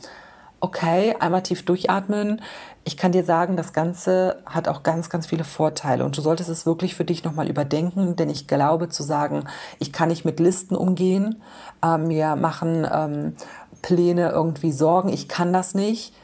Okay, 0.60 1.16
einmal 1.20 1.44
tief 1.44 1.66
durchatmen. 1.66 2.42
Ich 2.84 2.98
kann 2.98 3.12
dir 3.12 3.24
sagen, 3.24 3.58
das 3.58 3.74
Ganze 3.74 4.42
hat 4.46 4.68
auch 4.68 4.82
ganz, 4.82 5.10
ganz 5.10 5.28
viele 5.28 5.44
Vorteile 5.44 6.04
und 6.04 6.18
du 6.18 6.22
solltest 6.22 6.50
es 6.50 6.66
wirklich 6.66 6.96
für 6.96 7.06
dich 7.06 7.24
nochmal 7.24 7.48
überdenken, 7.48 8.16
denn 8.16 8.30
ich 8.30 8.48
glaube 8.48 8.90
zu 8.90 9.04
sagen, 9.04 9.44
ich 9.78 9.94
kann 9.94 10.10
nicht 10.10 10.26
mit 10.26 10.40
Listen 10.40 10.76
umgehen, 10.76 11.44
äh, 11.84 12.00
mir 12.00 12.36
machen 12.36 12.88
ähm, 12.92 13.36
Pläne 13.84 14.30
irgendwie 14.30 14.72
Sorgen, 14.72 15.10
ich 15.10 15.28
kann 15.28 15.54
das 15.54 15.76
nicht. 15.76 16.16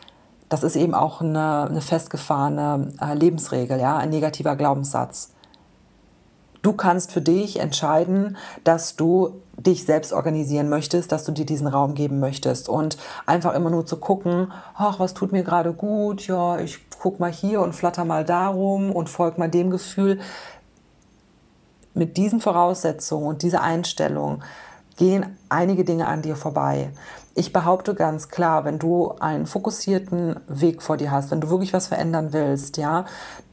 Das 0.49 0.63
ist 0.63 0.75
eben 0.77 0.95
auch 0.95 1.21
eine, 1.21 1.67
eine 1.69 1.81
festgefahrene 1.81 2.93
äh, 3.01 3.13
Lebensregel, 3.13 3.79
ja, 3.79 3.97
ein 3.97 4.09
negativer 4.09 4.55
Glaubenssatz. 4.55 5.33
Du 6.63 6.71
kannst 6.71 7.11
für 7.11 7.21
dich 7.21 7.59
entscheiden, 7.59 8.37
dass 8.63 8.95
du 8.95 9.41
dich 9.57 9.85
selbst 9.85 10.13
organisieren 10.13 10.69
möchtest, 10.69 11.11
dass 11.11 11.25
du 11.25 11.33
dir 11.33 11.45
diesen 11.45 11.67
Raum 11.67 11.93
geben 11.93 12.21
möchtest 12.21 12.69
und 12.69 12.97
einfach 13.25 13.53
immer 13.53 13.69
nur 13.69 13.85
zu 13.85 13.97
gucken, 13.97 14.51
ach, 14.73 14.97
was 14.97 15.13
tut 15.13 15.33
mir 15.33 15.43
gerade 15.43 15.73
gut, 15.73 16.25
ja, 16.25 16.57
ich 16.59 16.79
guck 16.99 17.19
mal 17.19 17.31
hier 17.31 17.59
und 17.59 17.73
flatter 17.75 18.05
mal 18.05 18.23
darum 18.23 18.93
und 18.93 19.09
folg 19.09 19.37
mal 19.37 19.49
dem 19.49 19.71
Gefühl. 19.71 20.21
Mit 21.93 22.15
diesen 22.15 22.39
Voraussetzungen 22.39 23.27
und 23.27 23.43
dieser 23.43 23.61
Einstellung 23.61 24.41
gehen 24.95 25.37
einige 25.49 25.83
Dinge 25.83 26.07
an 26.07 26.21
dir 26.21 26.37
vorbei. 26.37 26.91
Ich 27.35 27.51
behaupte 27.51 27.93
ganz 27.93 28.29
klar, 28.29 28.63
wenn 28.63 28.79
du 28.79 29.15
einen 29.19 29.47
fokussierten 29.47 30.39
Weg 30.47 30.81
vor 30.81 30.97
dir 30.97 31.11
hast, 31.11 31.29
wenn 31.31 31.41
du 31.41 31.49
wirklich 31.49 31.73
was 31.73 31.87
verändern 31.87 32.31
willst, 32.31 32.77
ja, 32.77 33.05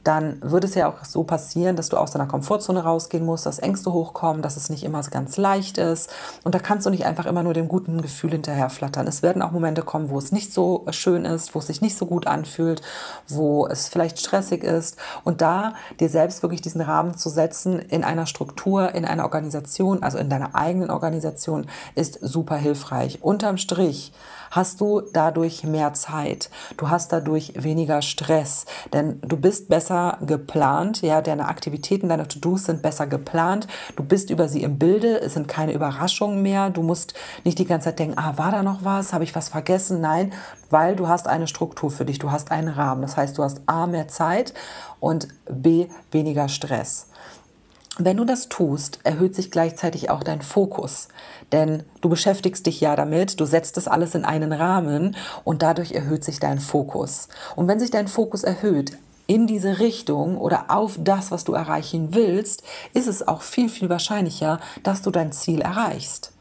dann 0.03 0.37
würde 0.41 0.67
es 0.67 0.75
ja 0.75 0.87
auch 0.87 1.05
so 1.05 1.23
passieren, 1.23 1.75
dass 1.75 1.89
du 1.89 1.97
aus 1.97 2.11
deiner 2.11 2.25
Komfortzone 2.25 2.83
rausgehen 2.83 3.25
musst, 3.25 3.45
dass 3.45 3.59
Ängste 3.59 3.93
hochkommen, 3.93 4.41
dass 4.41 4.57
es 4.57 4.69
nicht 4.69 4.83
immer 4.83 5.01
ganz 5.09 5.37
leicht 5.37 5.77
ist. 5.77 6.11
Und 6.43 6.55
da 6.55 6.59
kannst 6.59 6.85
du 6.85 6.89
nicht 6.89 7.05
einfach 7.05 7.25
immer 7.25 7.43
nur 7.43 7.53
dem 7.53 7.67
guten 7.67 8.01
Gefühl 8.01 8.31
hinterherflattern. 8.31 9.07
Es 9.07 9.21
werden 9.21 9.41
auch 9.41 9.51
Momente 9.51 9.81
kommen, 9.81 10.09
wo 10.09 10.17
es 10.17 10.31
nicht 10.31 10.53
so 10.53 10.85
schön 10.91 11.25
ist, 11.25 11.53
wo 11.53 11.59
es 11.59 11.67
sich 11.67 11.81
nicht 11.81 11.97
so 11.97 12.05
gut 12.05 12.27
anfühlt, 12.27 12.81
wo 13.27 13.67
es 13.67 13.87
vielleicht 13.89 14.19
stressig 14.19 14.63
ist. 14.63 14.97
Und 15.23 15.41
da 15.41 15.73
dir 15.99 16.09
selbst 16.09 16.41
wirklich 16.41 16.61
diesen 16.61 16.81
Rahmen 16.81 17.17
zu 17.17 17.29
setzen 17.29 17.79
in 17.79 18.03
einer 18.03 18.25
Struktur, 18.25 18.93
in 18.95 19.05
einer 19.05 19.23
Organisation, 19.23 20.03
also 20.03 20.17
in 20.17 20.29
deiner 20.29 20.55
eigenen 20.55 20.89
Organisation, 20.89 21.67
ist 21.95 22.19
super 22.21 22.55
hilfreich. 22.55 23.23
Unterm 23.23 23.57
Strich 23.57 24.13
hast 24.51 24.81
du 24.81 25.01
dadurch 25.13 25.63
mehr 25.63 25.93
Zeit. 25.93 26.49
Du 26.77 26.89
hast 26.89 27.11
dadurch 27.11 27.53
weniger 27.55 28.01
Stress, 28.01 28.65
denn 28.93 29.19
du 29.21 29.37
bist 29.37 29.69
besser 29.69 29.90
geplant. 30.21 31.01
Ja, 31.01 31.21
deine 31.21 31.47
Aktivitäten, 31.47 32.09
deine 32.09 32.27
To-Dos 32.27 32.65
sind 32.65 32.81
besser 32.81 33.07
geplant. 33.07 33.67
Du 33.95 34.03
bist 34.03 34.29
über 34.29 34.47
sie 34.47 34.63
im 34.63 34.77
Bilde. 34.77 35.19
Es 35.21 35.33
sind 35.33 35.47
keine 35.47 35.73
Überraschungen 35.73 36.41
mehr. 36.41 36.69
Du 36.69 36.81
musst 36.81 37.13
nicht 37.43 37.59
die 37.59 37.65
ganze 37.65 37.85
Zeit 37.85 37.99
denken, 37.99 38.17
ah, 38.17 38.33
war 38.37 38.51
da 38.51 38.63
noch 38.63 38.83
was? 38.83 39.13
Habe 39.13 39.23
ich 39.23 39.35
was 39.35 39.49
vergessen? 39.49 40.01
Nein, 40.01 40.33
weil 40.69 40.95
du 40.95 41.07
hast 41.07 41.27
eine 41.27 41.47
Struktur 41.47 41.91
für 41.91 42.05
dich. 42.05 42.19
Du 42.19 42.31
hast 42.31 42.51
einen 42.51 42.69
Rahmen. 42.69 43.01
Das 43.01 43.17
heißt, 43.17 43.37
du 43.37 43.43
hast 43.43 43.61
A, 43.65 43.87
mehr 43.87 44.07
Zeit 44.07 44.53
und 44.99 45.27
B, 45.49 45.87
weniger 46.11 46.47
Stress. 46.47 47.07
Wenn 47.97 48.17
du 48.17 48.25
das 48.25 48.47
tust, 48.47 48.99
erhöht 49.03 49.35
sich 49.35 49.51
gleichzeitig 49.51 50.09
auch 50.09 50.23
dein 50.23 50.41
Fokus. 50.41 51.09
Denn 51.51 51.83
du 51.99 52.07
beschäftigst 52.07 52.65
dich 52.65 52.79
ja 52.79 52.95
damit, 52.95 53.39
du 53.39 53.45
setzt 53.45 53.75
das 53.75 53.89
alles 53.89 54.15
in 54.15 54.23
einen 54.23 54.53
Rahmen 54.53 55.15
und 55.43 55.61
dadurch 55.61 55.91
erhöht 55.91 56.23
sich 56.23 56.39
dein 56.39 56.59
Fokus. 56.59 57.27
Und 57.55 57.67
wenn 57.67 57.79
sich 57.79 57.91
dein 57.91 58.07
Fokus 58.07 58.43
erhöht, 58.43 58.97
in 59.31 59.47
diese 59.47 59.79
Richtung 59.79 60.37
oder 60.37 60.65
auf 60.67 60.97
das, 60.99 61.31
was 61.31 61.45
du 61.45 61.53
erreichen 61.53 62.13
willst, 62.13 62.63
ist 62.93 63.07
es 63.07 63.25
auch 63.25 63.43
viel, 63.43 63.69
viel 63.69 63.87
wahrscheinlicher, 63.87 64.59
dass 64.83 65.03
du 65.03 65.09
dein 65.09 65.31
Ziel 65.31 65.61
erreichst. 65.61 66.33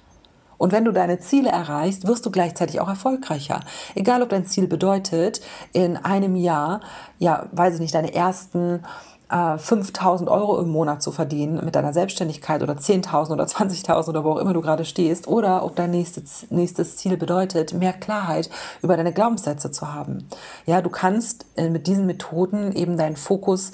Und 0.59 0.73
wenn 0.73 0.85
du 0.85 0.93
deine 0.93 1.21
Ziele 1.21 1.51
erreichst, 1.51 2.09
wirst 2.09 2.27
du 2.27 2.33
gleichzeitig 2.33 2.81
auch 2.81 2.89
erfolgreicher. 2.89 3.61
Egal, 3.95 4.23
ob 4.23 4.31
dein 4.31 4.45
Ziel 4.45 4.67
bedeutet, 4.67 5.41
in 5.73 5.99
einem 5.99 6.35
Jahr, 6.35 6.81
ja, 7.21 7.47
weiß 7.53 7.75
ich 7.75 7.81
nicht, 7.81 7.95
deine 7.95 8.13
ersten 8.13 8.83
5000 9.31 10.29
äh, 10.29 10.33
Euro 10.33 10.61
im 10.61 10.71
Monat 10.71 11.03
zu 11.03 11.13
verdienen 11.13 11.65
mit 11.65 11.77
deiner 11.77 11.93
Selbstständigkeit 11.93 12.63
oder 12.63 12.75
10.000 12.75 13.33
oder 13.33 13.45
20.000 13.45 14.09
oder 14.09 14.25
wo 14.25 14.33
auch 14.33 14.39
immer 14.39 14.53
du 14.53 14.61
gerade 14.61 14.85
stehst 14.85 15.29
oder 15.29 15.65
ob 15.65 15.77
dein 15.77 15.93
nächstes, 15.93 16.47
nächstes 16.51 16.97
Ziel 16.97 17.17
bedeutet, 17.17 17.73
mehr 17.73 17.93
Klarheit 17.93 18.51
über 18.83 18.97
deine 18.97 19.13
Glaubenssätze 19.13 19.71
zu 19.71 19.93
haben. 19.93 20.29
Ja, 20.67 20.83
du 20.83 20.91
kannst 20.91 21.47
äh, 21.57 21.71
mit 21.71 21.87
diesen 21.87 22.07
Methoden 22.07 22.73
eben 22.73 22.97
deinen 22.97 23.17
Fokus 23.17 23.73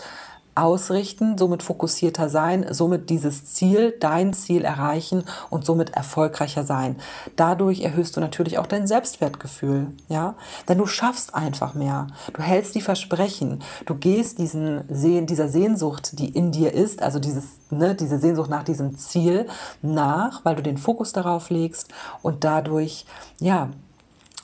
ausrichten, 0.57 1.39
somit 1.39 1.63
fokussierter 1.63 2.29
sein, 2.29 2.67
somit 2.71 3.11
dieses 3.11 3.45
Ziel, 3.45 3.95
dein 4.01 4.33
Ziel 4.33 4.65
erreichen 4.65 5.25
und 5.51 5.65
somit 5.65 5.91
erfolgreicher 5.91 6.65
sein. 6.65 6.97
Dadurch 7.37 7.83
erhöhst 7.83 8.17
du 8.17 8.21
natürlich 8.21 8.59
auch 8.59 8.67
dein 8.67 8.87
Selbstwertgefühl, 8.87 9.89
ja? 10.09 10.35
Denn 10.69 10.79
du 10.79 10.87
schaffst 10.87 11.35
einfach 11.35 11.75
mehr. 11.75 12.07
Du 12.33 12.43
hältst 12.43 12.75
die 12.75 12.81
Versprechen. 12.81 13.63
Du 13.85 13.95
gehst 13.95 14.39
diesen 14.39 14.85
Sehn, 14.89 15.27
dieser 15.27 15.49
Sehnsucht, 15.49 16.19
die 16.19 16.29
in 16.29 16.53
dir 16.53 16.73
ist, 16.73 17.03
also 17.03 17.19
dieses, 17.19 17.45
ne, 17.71 17.95
diese 17.95 18.19
Sehnsucht 18.19 18.51
nach 18.51 18.65
diesem 18.65 18.97
Ziel 18.97 19.47
nach, 19.83 20.45
weil 20.45 20.57
du 20.57 20.63
den 20.63 20.79
Fokus 20.79 21.13
darauf 21.13 21.51
legst 21.51 21.89
und 22.23 22.45
dadurch, 22.45 23.07
ja, 23.39 23.71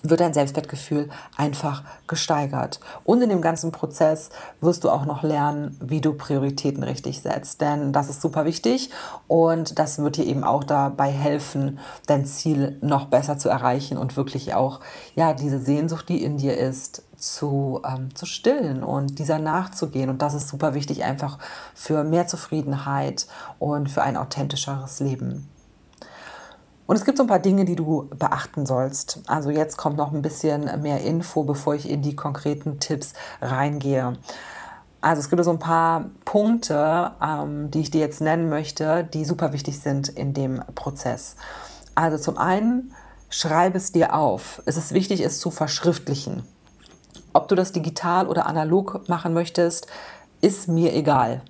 wird 0.02 0.20
dein 0.20 0.34
Selbstwertgefühl 0.34 1.08
einfach 1.36 1.82
gesteigert. 2.06 2.80
Und 3.04 3.22
in 3.22 3.30
dem 3.30 3.40
ganzen 3.40 3.72
Prozess 3.72 4.30
wirst 4.60 4.84
du 4.84 4.90
auch 4.90 5.04
noch 5.04 5.22
lernen, 5.22 5.76
wie 5.80 6.00
du 6.00 6.12
Prioritäten 6.12 6.82
richtig 6.82 7.22
setzt. 7.22 7.60
Denn 7.60 7.92
das 7.92 8.08
ist 8.08 8.20
super 8.20 8.44
wichtig 8.44 8.90
und 9.28 9.78
das 9.78 9.98
wird 9.98 10.16
dir 10.16 10.26
eben 10.26 10.44
auch 10.44 10.64
dabei 10.64 11.10
helfen, 11.10 11.78
dein 12.06 12.26
Ziel 12.26 12.78
noch 12.80 13.06
besser 13.06 13.38
zu 13.38 13.48
erreichen 13.48 13.96
und 13.96 14.16
wirklich 14.16 14.54
auch 14.54 14.80
ja, 15.14 15.32
diese 15.32 15.58
Sehnsucht, 15.58 16.08
die 16.08 16.22
in 16.22 16.36
dir 16.36 16.56
ist, 16.56 17.02
zu, 17.16 17.80
ähm, 17.86 18.14
zu 18.16 18.26
stillen 18.26 18.82
und 18.82 19.20
dieser 19.20 19.38
nachzugehen. 19.38 20.10
Und 20.10 20.22
das 20.22 20.34
ist 20.34 20.48
super 20.48 20.74
wichtig 20.74 21.04
einfach 21.04 21.38
für 21.74 22.02
mehr 22.02 22.26
Zufriedenheit 22.26 23.26
und 23.60 23.88
für 23.90 24.02
ein 24.02 24.16
authentischeres 24.16 24.98
Leben. 24.98 25.48
Und 26.86 26.96
es 26.96 27.04
gibt 27.04 27.18
so 27.18 27.24
ein 27.24 27.28
paar 27.28 27.38
Dinge, 27.38 27.64
die 27.64 27.76
du 27.76 28.08
beachten 28.18 28.66
sollst. 28.66 29.20
Also 29.26 29.50
jetzt 29.50 29.76
kommt 29.76 29.96
noch 29.96 30.12
ein 30.12 30.22
bisschen 30.22 30.82
mehr 30.82 31.00
Info, 31.02 31.44
bevor 31.44 31.74
ich 31.74 31.88
in 31.88 32.02
die 32.02 32.16
konkreten 32.16 32.80
Tipps 32.80 33.14
reingehe. 33.40 34.18
Also 35.00 35.20
es 35.20 35.30
gibt 35.30 35.42
so 35.44 35.50
ein 35.50 35.58
paar 35.58 36.10
Punkte, 36.24 37.12
ähm, 37.20 37.70
die 37.70 37.80
ich 37.80 37.90
dir 37.90 38.00
jetzt 38.00 38.20
nennen 38.20 38.48
möchte, 38.48 39.04
die 39.04 39.24
super 39.24 39.52
wichtig 39.52 39.80
sind 39.80 40.08
in 40.08 40.32
dem 40.32 40.62
Prozess. 40.74 41.36
Also 41.94 42.18
zum 42.18 42.38
einen, 42.38 42.94
schreibe 43.28 43.78
es 43.78 43.92
dir 43.92 44.14
auf. 44.14 44.62
Es 44.66 44.76
ist 44.76 44.92
wichtig, 44.92 45.20
es 45.20 45.40
zu 45.40 45.50
verschriftlichen. 45.50 46.44
Ob 47.32 47.48
du 47.48 47.54
das 47.54 47.72
digital 47.72 48.28
oder 48.28 48.46
analog 48.46 49.08
machen 49.08 49.34
möchtest, 49.34 49.86
ist 50.40 50.68
mir 50.68 50.94
egal. 50.94 51.42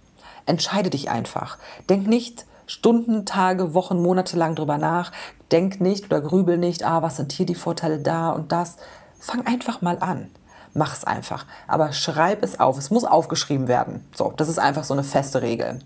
Entscheide 0.47 0.91
dich 0.91 1.11
einfach. 1.11 1.59
Denk 1.89 2.07
nicht 2.07 2.47
Stunden, 2.73 3.27
Tage, 3.27 3.75
Wochen, 3.75 4.01
Monate 4.01 4.39
lang 4.39 4.55
drüber 4.55 4.79
nach. 4.79 5.13
Denk 5.53 5.83
nicht 5.83 6.07
oder 6.07 6.23
grübel 6.23 6.57
nicht, 6.57 6.85
ah, 6.85 7.03
was 7.03 7.19
sind 7.19 7.31
hier 7.31 7.45
die 7.45 7.55
Vorteile 7.55 7.99
da 7.99 8.31
und 8.31 8.51
das. 8.51 8.79
Fang 9.21 9.47
einfach 9.47 9.83
mal 9.83 9.99
an. 10.01 10.31
Mach 10.73 10.95
es 10.95 11.05
einfach. 11.05 11.45
Aber 11.69 11.93
schreib 11.93 12.43
es 12.43 12.59
auf. 12.59 12.79
Es 12.79 12.91
muss 12.91 13.05
aufgeschrieben 13.05 13.69
werden. 13.69 14.07
So, 14.17 14.33
das 14.39 14.49
ist 14.49 14.59
einfach 14.59 14.85
so 14.85 14.95
eine 14.95 15.05
feste 15.05 15.43
Regel. 15.43 15.81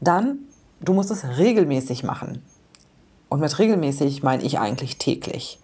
Dann, 0.00 0.38
du 0.80 0.94
musst 0.94 1.10
es 1.10 1.24
regelmäßig 1.36 2.04
machen. 2.04 2.42
Und 3.28 3.40
mit 3.40 3.58
regelmäßig 3.58 4.22
meine 4.22 4.44
ich 4.44 4.58
eigentlich 4.58 4.96
täglich. 4.96 5.60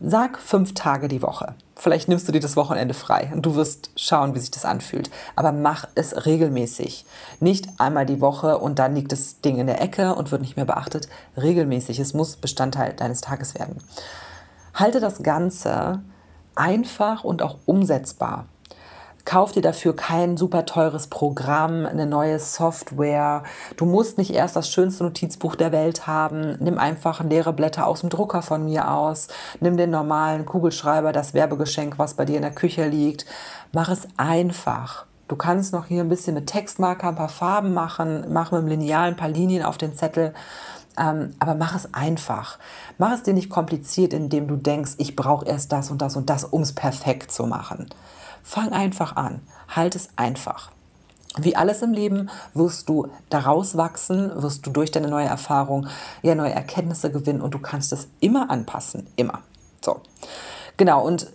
Sag 0.00 0.38
fünf 0.38 0.74
Tage 0.74 1.08
die 1.08 1.22
Woche. 1.22 1.54
Vielleicht 1.74 2.08
nimmst 2.08 2.28
du 2.28 2.32
dir 2.32 2.40
das 2.40 2.56
Wochenende 2.56 2.92
frei 2.92 3.30
und 3.32 3.46
du 3.46 3.54
wirst 3.54 3.90
schauen, 3.96 4.34
wie 4.34 4.38
sich 4.40 4.50
das 4.50 4.66
anfühlt. 4.66 5.10
Aber 5.36 5.52
mach 5.52 5.88
es 5.94 6.26
regelmäßig. 6.26 7.06
Nicht 7.40 7.68
einmal 7.78 8.04
die 8.04 8.20
Woche 8.20 8.58
und 8.58 8.78
dann 8.78 8.94
liegt 8.94 9.12
das 9.12 9.40
Ding 9.40 9.56
in 9.58 9.66
der 9.66 9.80
Ecke 9.80 10.14
und 10.14 10.30
wird 10.30 10.42
nicht 10.42 10.56
mehr 10.56 10.66
beachtet. 10.66 11.08
Regelmäßig. 11.38 11.98
Es 11.98 12.12
muss 12.12 12.36
Bestandteil 12.36 12.92
deines 12.92 13.22
Tages 13.22 13.54
werden. 13.54 13.78
Halte 14.74 15.00
das 15.00 15.22
Ganze 15.22 16.02
einfach 16.54 17.24
und 17.24 17.40
auch 17.40 17.56
umsetzbar. 17.64 18.46
Kauf 19.26 19.50
dir 19.50 19.60
dafür 19.60 19.96
kein 19.96 20.36
super 20.36 20.66
teures 20.66 21.08
Programm, 21.08 21.84
eine 21.84 22.06
neue 22.06 22.38
Software. 22.38 23.42
Du 23.76 23.84
musst 23.84 24.18
nicht 24.18 24.32
erst 24.32 24.54
das 24.54 24.70
schönste 24.70 25.02
Notizbuch 25.02 25.56
der 25.56 25.72
Welt 25.72 26.06
haben. 26.06 26.56
Nimm 26.60 26.78
einfach 26.78 27.24
leere 27.24 27.52
Blätter 27.52 27.88
aus 27.88 28.02
dem 28.02 28.08
Drucker 28.08 28.40
von 28.40 28.64
mir 28.64 28.88
aus. 28.88 29.26
Nimm 29.58 29.76
den 29.76 29.90
normalen 29.90 30.46
Kugelschreiber, 30.46 31.10
das 31.10 31.34
Werbegeschenk, 31.34 31.98
was 31.98 32.14
bei 32.14 32.24
dir 32.24 32.36
in 32.36 32.42
der 32.42 32.54
Küche 32.54 32.86
liegt. 32.86 33.26
Mach 33.72 33.88
es 33.88 34.06
einfach. 34.16 35.06
Du 35.26 35.34
kannst 35.34 35.72
noch 35.72 35.86
hier 35.86 36.04
ein 36.04 36.08
bisschen 36.08 36.34
mit 36.34 36.46
Textmarker 36.46 37.08
ein 37.08 37.16
paar 37.16 37.28
Farben 37.28 37.74
machen, 37.74 38.26
mach 38.28 38.52
mit 38.52 38.60
dem 38.60 38.68
Lineal 38.68 39.08
ein 39.08 39.16
paar 39.16 39.28
Linien 39.28 39.64
auf 39.64 39.76
den 39.76 39.96
Zettel. 39.96 40.34
Ähm, 40.96 41.34
aber 41.40 41.56
mach 41.56 41.74
es 41.74 41.92
einfach. 41.94 42.60
Mach 42.96 43.10
es 43.10 43.24
dir 43.24 43.34
nicht 43.34 43.50
kompliziert, 43.50 44.12
indem 44.12 44.46
du 44.46 44.54
denkst, 44.54 44.92
ich 44.98 45.16
brauche 45.16 45.46
erst 45.46 45.72
das 45.72 45.90
und 45.90 46.00
das 46.00 46.14
und 46.14 46.30
das, 46.30 46.44
um 46.44 46.62
es 46.62 46.72
perfekt 46.72 47.32
zu 47.32 47.44
machen. 47.44 47.88
Fang 48.46 48.72
einfach 48.72 49.16
an. 49.16 49.40
Halt 49.66 49.96
es 49.96 50.10
einfach. 50.14 50.70
Wie 51.36 51.56
alles 51.56 51.82
im 51.82 51.92
Leben 51.92 52.30
wirst 52.54 52.88
du 52.88 53.08
daraus 53.28 53.76
wachsen, 53.76 54.30
wirst 54.40 54.64
du 54.64 54.70
durch 54.70 54.92
deine 54.92 55.08
neue 55.08 55.26
Erfahrung 55.26 55.88
ja 56.22 56.36
neue 56.36 56.52
Erkenntnisse 56.52 57.10
gewinnen 57.10 57.40
und 57.40 57.54
du 57.54 57.58
kannst 57.58 57.92
es 57.92 58.06
immer 58.20 58.48
anpassen, 58.48 59.08
immer. 59.16 59.40
So. 59.84 60.00
Genau, 60.76 61.04
und 61.04 61.26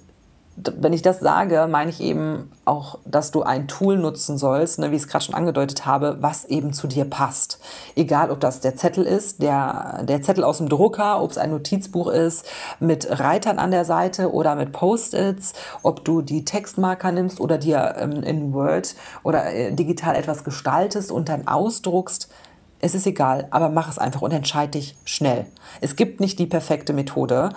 wenn 0.58 0.94
ich 0.94 1.02
das 1.02 1.20
sage, 1.20 1.68
meine 1.70 1.90
ich 1.90 2.02
eben 2.02 2.52
auch, 2.66 3.00
dass 3.06 3.32
du 3.32 3.42
ein 3.42 3.68
Tool 3.68 3.98
nutzen 3.98 4.38
sollst, 4.38 4.80
ne, 4.80 4.92
wie 4.92 4.96
ich 4.96 5.04
es 5.04 5.08
gerade 5.08 5.24
schon 5.24 5.36
angedeutet 5.36 5.86
habe, 5.86 6.18
was 6.20 6.46
eben 6.46 6.74
zu 6.74 6.88
dir 6.88 7.06
passt. 7.06 7.60
Egal, 7.96 8.30
ob 8.32 8.40
das 8.42 8.60
der 8.60 8.76
Zettel 8.76 9.06
ist, 9.06 9.42
der, 9.42 10.04
der 10.04 10.22
Zettel 10.22 10.44
aus 10.44 10.58
dem 10.58 10.68
Drucker, 10.68 11.22
ob 11.22 11.32
es 11.32 11.38
ein 11.38 11.52
Notizbuch 11.52 12.08
ist 12.08 12.46
mit 12.80 13.08
Reitern 13.10 13.60
an 13.60 13.72
der 13.72 13.86
Seite 13.86 14.34
oder 14.34 14.56
mit 14.56 14.74
Post-its, 14.74 15.54
ob 15.84 16.04
du 16.04 16.22
die 16.22 16.44
Textmarker 16.44 17.12
nimmst 17.12 17.40
oder 17.40 17.58
dir 17.58 17.96
ähm, 17.98 18.22
in 18.24 18.54
Word 18.54 18.96
oder 19.24 19.54
äh, 19.54 19.72
digital 19.72 20.16
etwas 20.16 20.44
gestaltest 20.44 21.12
und 21.12 21.30
dann 21.30 21.48
ausdruckst. 21.48 22.30
Es 22.84 22.96
ist 22.96 23.06
egal, 23.06 23.48
aber 23.52 23.70
mach 23.70 23.90
es 23.90 24.00
einfach 24.00 24.24
und 24.24 24.32
entscheide 24.32 24.72
dich 24.72 24.98
schnell. 25.06 25.46
Es 25.82 25.96
gibt 25.96 26.20
nicht 26.20 26.40
die 26.40 26.48
perfekte 26.48 26.94
Methode. 26.94 27.52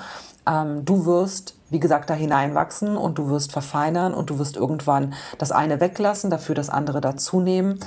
Ähm, 0.46 0.84
du 0.84 1.06
wirst 1.06 1.54
wie 1.74 1.80
gesagt, 1.80 2.08
da 2.08 2.14
hineinwachsen 2.14 2.96
und 2.96 3.18
du 3.18 3.28
wirst 3.30 3.50
verfeinern 3.50 4.14
und 4.14 4.30
du 4.30 4.38
wirst 4.38 4.56
irgendwann 4.56 5.12
das 5.38 5.50
eine 5.50 5.80
weglassen, 5.80 6.30
dafür 6.30 6.54
das 6.54 6.70
andere 6.70 7.00
dazunehmen. 7.00 7.80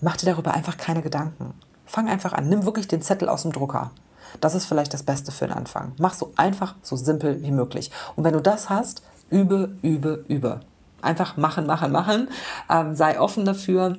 Mach 0.00 0.16
dir 0.16 0.26
darüber 0.26 0.54
einfach 0.54 0.76
keine 0.76 1.02
Gedanken. 1.02 1.52
Fang 1.84 2.08
einfach 2.08 2.34
an. 2.34 2.48
Nimm 2.48 2.64
wirklich 2.64 2.86
den 2.86 3.02
Zettel 3.02 3.28
aus 3.28 3.42
dem 3.42 3.52
Drucker. 3.52 3.90
Das 4.40 4.54
ist 4.54 4.66
vielleicht 4.66 4.94
das 4.94 5.02
Beste 5.02 5.32
für 5.32 5.48
den 5.48 5.56
Anfang. 5.56 5.90
Mach 5.98 6.14
so 6.14 6.32
einfach, 6.36 6.76
so 6.82 6.94
simpel 6.94 7.42
wie 7.42 7.50
möglich. 7.50 7.90
Und 8.14 8.22
wenn 8.22 8.32
du 8.32 8.40
das 8.40 8.70
hast, 8.70 9.02
übe, 9.28 9.74
übe, 9.82 10.24
übe. 10.28 10.60
Einfach 11.02 11.36
machen, 11.36 11.66
machen, 11.66 11.90
machen. 11.90 12.28
Ähm, 12.70 12.94
sei 12.94 13.18
offen 13.18 13.44
dafür. 13.44 13.98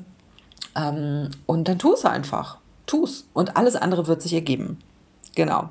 Ähm, 0.74 1.32
und 1.46 1.68
dann 1.68 1.80
tu 1.80 1.96
es 1.96 2.06
einfach. 2.06 2.60
Tu 2.86 3.04
es. 3.04 3.26
Und 3.34 3.58
alles 3.58 3.76
andere 3.76 4.08
wird 4.08 4.22
sich 4.22 4.34
ergeben. 4.34 4.80
Genau. 5.36 5.68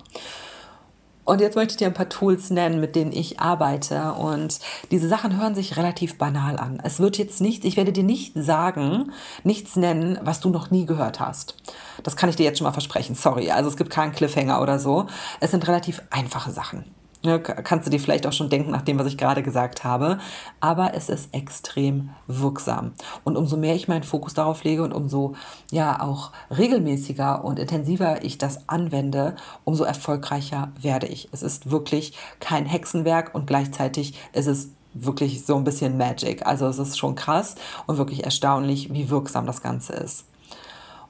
Und 1.24 1.40
jetzt 1.40 1.54
möchte 1.54 1.72
ich 1.72 1.76
dir 1.76 1.86
ein 1.86 1.94
paar 1.94 2.08
Tools 2.08 2.50
nennen, 2.50 2.80
mit 2.80 2.96
denen 2.96 3.12
ich 3.12 3.38
arbeite. 3.38 4.12
Und 4.14 4.58
diese 4.90 5.08
Sachen 5.08 5.40
hören 5.40 5.54
sich 5.54 5.76
relativ 5.76 6.18
banal 6.18 6.58
an. 6.58 6.80
Es 6.82 6.98
wird 6.98 7.16
jetzt 7.18 7.40
nicht, 7.40 7.64
ich 7.64 7.76
werde 7.76 7.92
dir 7.92 8.02
nicht 8.02 8.32
sagen, 8.34 9.12
nichts 9.44 9.76
nennen, 9.76 10.18
was 10.22 10.40
du 10.40 10.50
noch 10.50 10.70
nie 10.70 10.86
gehört 10.86 11.20
hast. 11.20 11.56
Das 12.02 12.16
kann 12.16 12.28
ich 12.28 12.36
dir 12.36 12.44
jetzt 12.44 12.58
schon 12.58 12.66
mal 12.66 12.72
versprechen. 12.72 13.14
Sorry. 13.14 13.50
Also 13.50 13.70
es 13.70 13.76
gibt 13.76 13.90
keinen 13.90 14.12
Cliffhanger 14.12 14.60
oder 14.60 14.78
so. 14.78 15.06
Es 15.40 15.52
sind 15.52 15.66
relativ 15.68 16.02
einfache 16.10 16.50
Sachen. 16.50 16.84
Ja, 17.24 17.38
kannst 17.38 17.86
du 17.86 17.90
dir 17.90 18.00
vielleicht 18.00 18.26
auch 18.26 18.32
schon 18.32 18.48
denken, 18.48 18.72
nach 18.72 18.82
dem, 18.82 18.98
was 18.98 19.06
ich 19.06 19.16
gerade 19.16 19.44
gesagt 19.44 19.84
habe. 19.84 20.18
Aber 20.58 20.94
es 20.94 21.08
ist 21.08 21.32
extrem 21.32 22.10
wirksam. 22.26 22.94
Und 23.22 23.36
umso 23.36 23.56
mehr 23.56 23.76
ich 23.76 23.86
meinen 23.86 24.02
Fokus 24.02 24.34
darauf 24.34 24.64
lege 24.64 24.82
und 24.82 24.92
umso 24.92 25.34
ja 25.70 26.00
auch 26.00 26.32
regelmäßiger 26.50 27.44
und 27.44 27.60
intensiver 27.60 28.24
ich 28.24 28.38
das 28.38 28.68
anwende, 28.68 29.36
umso 29.62 29.84
erfolgreicher 29.84 30.72
werde 30.80 31.06
ich. 31.06 31.28
Es 31.30 31.44
ist 31.44 31.70
wirklich 31.70 32.14
kein 32.40 32.66
Hexenwerk 32.66 33.32
und 33.36 33.46
gleichzeitig 33.46 34.14
ist 34.32 34.48
es 34.48 34.70
wirklich 34.92 35.46
so 35.46 35.54
ein 35.54 35.64
bisschen 35.64 35.96
Magic. 35.96 36.44
Also 36.44 36.66
es 36.66 36.80
ist 36.80 36.98
schon 36.98 37.14
krass 37.14 37.54
und 37.86 37.98
wirklich 37.98 38.24
erstaunlich, 38.24 38.92
wie 38.92 39.10
wirksam 39.10 39.46
das 39.46 39.62
Ganze 39.62 39.92
ist. 39.92 40.24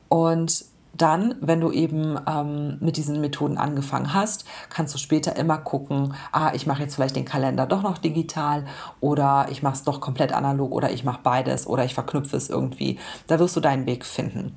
Und 0.08 0.66
dann, 0.94 1.36
wenn 1.40 1.60
du 1.60 1.70
eben 1.70 2.18
ähm, 2.28 2.76
mit 2.80 2.96
diesen 2.96 3.20
Methoden 3.20 3.58
angefangen 3.58 4.12
hast, 4.12 4.44
kannst 4.68 4.94
du 4.94 4.98
später 4.98 5.36
immer 5.36 5.58
gucken, 5.58 6.14
ah, 6.32 6.52
ich 6.54 6.66
mache 6.66 6.82
jetzt 6.82 6.94
vielleicht 6.94 7.16
den 7.16 7.24
Kalender 7.24 7.66
doch 7.66 7.82
noch 7.82 7.98
digital 7.98 8.64
oder 9.00 9.46
ich 9.50 9.62
mache 9.62 9.74
es 9.74 9.84
doch 9.84 10.00
komplett 10.00 10.32
analog 10.32 10.72
oder 10.72 10.90
ich 10.90 11.04
mache 11.04 11.20
beides 11.22 11.66
oder 11.66 11.84
ich 11.84 11.94
verknüpfe 11.94 12.36
es 12.36 12.50
irgendwie. 12.50 12.98
Da 13.26 13.38
wirst 13.38 13.56
du 13.56 13.60
deinen 13.60 13.86
Weg 13.86 14.04
finden. 14.04 14.54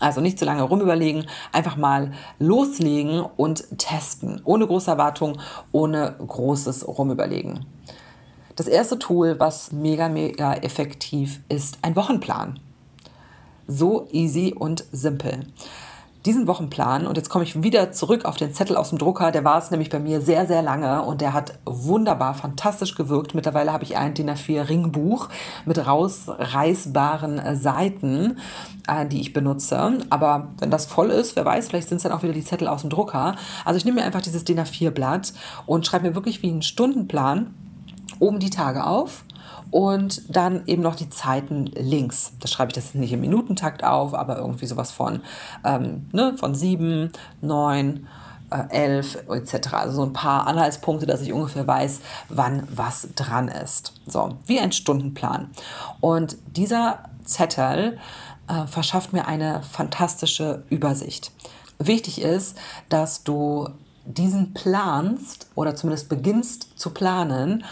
Also 0.00 0.22
nicht 0.22 0.38
zu 0.38 0.46
lange 0.46 0.62
rumüberlegen, 0.62 1.26
einfach 1.52 1.76
mal 1.76 2.12
loslegen 2.38 3.20
und 3.20 3.78
testen. 3.78 4.40
Ohne 4.44 4.66
große 4.66 4.90
Erwartung, 4.90 5.38
ohne 5.72 6.14
großes 6.26 6.88
Rumüberlegen. 6.88 7.66
Das 8.56 8.66
erste 8.66 8.98
Tool, 8.98 9.38
was 9.38 9.72
mega, 9.72 10.08
mega 10.08 10.54
effektiv 10.54 11.40
ist, 11.48 11.78
ein 11.82 11.96
Wochenplan. 11.96 12.58
So 13.70 14.08
easy 14.10 14.52
und 14.58 14.84
simpel. 14.90 15.46
Diesen 16.26 16.48
Wochenplan, 16.48 17.06
und 17.06 17.16
jetzt 17.16 17.30
komme 17.30 17.44
ich 17.44 17.62
wieder 17.62 17.92
zurück 17.92 18.24
auf 18.24 18.36
den 18.36 18.52
Zettel 18.52 18.76
aus 18.76 18.90
dem 18.90 18.98
Drucker, 18.98 19.30
der 19.30 19.44
war 19.44 19.56
es 19.58 19.70
nämlich 19.70 19.88
bei 19.88 20.00
mir 20.00 20.20
sehr, 20.20 20.46
sehr 20.46 20.60
lange 20.60 21.02
und 21.02 21.20
der 21.20 21.32
hat 21.32 21.54
wunderbar, 21.64 22.34
fantastisch 22.34 22.94
gewirkt. 22.96 23.34
Mittlerweile 23.34 23.72
habe 23.72 23.84
ich 23.84 23.96
ein 23.96 24.12
DIN 24.12 24.28
A4 24.28 24.68
Ringbuch 24.68 25.28
mit 25.64 25.86
rausreißbaren 25.86 27.38
äh, 27.38 27.56
Seiten, 27.56 28.38
äh, 28.86 29.06
die 29.06 29.20
ich 29.20 29.32
benutze. 29.32 29.98
Aber 30.10 30.48
wenn 30.58 30.70
das 30.70 30.84
voll 30.84 31.10
ist, 31.10 31.36
wer 31.36 31.44
weiß, 31.46 31.68
vielleicht 31.68 31.88
sind 31.88 31.98
es 31.98 32.02
dann 32.02 32.12
auch 32.12 32.22
wieder 32.22 32.34
die 32.34 32.44
Zettel 32.44 32.68
aus 32.68 32.80
dem 32.80 32.90
Drucker. 32.90 33.36
Also 33.64 33.78
ich 33.78 33.84
nehme 33.84 34.00
mir 34.00 34.06
einfach 34.06 34.20
dieses 34.20 34.44
DIN 34.44 34.60
A4 34.60 34.90
Blatt 34.90 35.32
und 35.64 35.86
schreibe 35.86 36.08
mir 36.08 36.14
wirklich 36.16 36.42
wie 36.42 36.50
einen 36.50 36.62
Stundenplan 36.62 37.54
oben 38.18 38.40
die 38.40 38.50
Tage 38.50 38.84
auf 38.84 39.24
und 39.70 40.34
dann 40.34 40.66
eben 40.66 40.82
noch 40.82 40.96
die 40.96 41.10
Zeiten 41.10 41.66
links. 41.66 42.32
Da 42.40 42.48
schreibe 42.48 42.70
ich 42.70 42.74
das 42.74 42.94
nicht 42.94 43.12
im 43.12 43.20
Minutentakt 43.20 43.84
auf, 43.84 44.14
aber 44.14 44.38
irgendwie 44.38 44.66
sowas 44.66 44.90
von, 44.90 45.20
ähm, 45.64 46.08
ne, 46.12 46.34
von 46.36 46.54
sieben, 46.54 47.12
neun, 47.40 48.06
äh, 48.50 48.64
elf 48.70 49.16
etc. 49.28 49.74
Also 49.74 49.96
so 49.96 50.02
ein 50.02 50.12
paar 50.12 50.46
Anhaltspunkte, 50.46 51.06
dass 51.06 51.20
ich 51.20 51.32
ungefähr 51.32 51.66
weiß, 51.66 52.00
wann 52.28 52.66
was 52.74 53.08
dran 53.14 53.48
ist. 53.48 53.94
So, 54.06 54.36
wie 54.46 54.58
ein 54.58 54.72
Stundenplan. 54.72 55.50
Und 56.00 56.36
dieser 56.56 57.04
Zettel 57.24 57.98
äh, 58.48 58.66
verschafft 58.66 59.12
mir 59.12 59.26
eine 59.26 59.62
fantastische 59.62 60.64
Übersicht. 60.68 61.30
Wichtig 61.78 62.20
ist, 62.20 62.58
dass 62.88 63.22
du 63.22 63.68
diesen 64.04 64.52
planst 64.54 65.46
oder 65.54 65.76
zumindest 65.76 66.08
beginnst 66.08 66.78
zu 66.78 66.90
planen, 66.90 67.64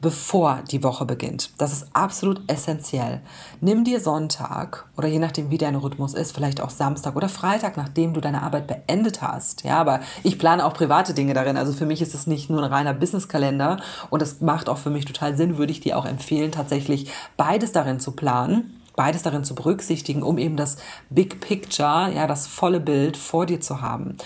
bevor 0.00 0.62
die 0.70 0.82
Woche 0.82 1.04
beginnt. 1.04 1.50
Das 1.58 1.72
ist 1.72 1.88
absolut 1.92 2.40
essentiell. 2.46 3.20
Nimm 3.60 3.84
dir 3.84 4.00
Sonntag 4.00 4.86
oder 4.96 5.08
je 5.08 5.18
nachdem, 5.18 5.50
wie 5.50 5.58
dein 5.58 5.74
Rhythmus 5.74 6.14
ist, 6.14 6.32
vielleicht 6.32 6.60
auch 6.60 6.70
Samstag 6.70 7.16
oder 7.16 7.28
Freitag, 7.28 7.76
nachdem 7.76 8.14
du 8.14 8.20
deine 8.20 8.42
Arbeit 8.42 8.66
beendet 8.66 9.22
hast. 9.22 9.64
Ja, 9.64 9.78
aber 9.78 10.00
ich 10.22 10.38
plane 10.38 10.64
auch 10.64 10.74
private 10.74 11.14
Dinge 11.14 11.34
darin. 11.34 11.56
Also 11.56 11.72
für 11.72 11.86
mich 11.86 12.02
ist 12.02 12.14
es 12.14 12.26
nicht 12.26 12.50
nur 12.50 12.62
ein 12.62 12.72
reiner 12.72 12.94
Businesskalender 12.94 13.78
und 14.10 14.22
das 14.22 14.40
macht 14.40 14.68
auch 14.68 14.78
für 14.78 14.90
mich 14.90 15.04
total 15.04 15.36
Sinn, 15.36 15.58
würde 15.58 15.72
ich 15.72 15.80
dir 15.80 15.98
auch 15.98 16.06
empfehlen, 16.06 16.52
tatsächlich 16.52 17.10
beides 17.36 17.72
darin 17.72 18.00
zu 18.00 18.12
planen 18.12 18.74
beides 18.98 19.22
darin 19.22 19.44
zu 19.44 19.54
berücksichtigen, 19.54 20.24
um 20.24 20.38
eben 20.38 20.56
das 20.56 20.76
Big 21.08 21.40
Picture, 21.40 22.10
ja, 22.12 22.26
das 22.26 22.48
volle 22.48 22.80
Bild 22.80 23.16
vor 23.16 23.46
dir 23.46 23.60
zu 23.60 23.80
haben. 23.80 24.16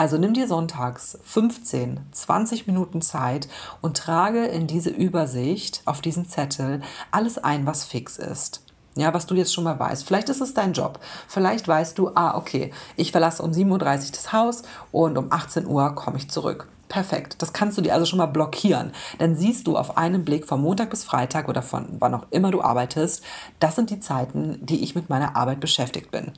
Also 0.00 0.16
nimm 0.16 0.32
dir 0.32 0.48
sonntags 0.48 1.18
15, 1.24 2.00
20 2.10 2.66
Minuten 2.66 3.02
Zeit 3.02 3.48
und 3.82 3.98
trage 3.98 4.46
in 4.46 4.66
diese 4.66 4.88
Übersicht 4.88 5.82
auf 5.84 6.00
diesen 6.00 6.26
Zettel 6.26 6.80
alles 7.10 7.36
ein, 7.36 7.66
was 7.66 7.84
fix 7.84 8.16
ist. 8.16 8.64
Ja, 8.96 9.12
was 9.12 9.26
du 9.26 9.34
jetzt 9.34 9.52
schon 9.52 9.64
mal 9.64 9.78
weißt. 9.78 10.06
Vielleicht 10.06 10.30
ist 10.30 10.40
es 10.40 10.54
dein 10.54 10.72
Job. 10.72 11.00
Vielleicht 11.28 11.68
weißt 11.68 11.98
du, 11.98 12.12
ah, 12.14 12.38
okay, 12.38 12.72
ich 12.96 13.12
verlasse 13.12 13.42
um 13.42 13.50
7.30 13.50 13.72
Uhr 13.72 13.78
das 14.12 14.32
Haus 14.32 14.62
und 14.90 15.18
um 15.18 15.30
18 15.30 15.66
Uhr 15.66 15.94
komme 15.94 16.16
ich 16.16 16.30
zurück. 16.30 16.66
Perfekt. 16.88 17.42
Das 17.42 17.52
kannst 17.52 17.76
du 17.76 17.82
dir 17.82 17.92
also 17.92 18.06
schon 18.06 18.20
mal 18.20 18.24
blockieren. 18.24 18.92
Dann 19.18 19.36
siehst 19.36 19.66
du 19.66 19.76
auf 19.76 19.98
einen 19.98 20.24
Blick 20.24 20.46
von 20.46 20.62
Montag 20.62 20.88
bis 20.88 21.04
Freitag 21.04 21.46
oder 21.46 21.60
von 21.60 21.84
wann 21.98 22.14
auch 22.14 22.24
immer 22.30 22.50
du 22.50 22.62
arbeitest, 22.62 23.22
das 23.58 23.76
sind 23.76 23.90
die 23.90 24.00
Zeiten, 24.00 24.64
die 24.64 24.82
ich 24.82 24.94
mit 24.94 25.10
meiner 25.10 25.36
Arbeit 25.36 25.60
beschäftigt 25.60 26.10
bin. 26.10 26.32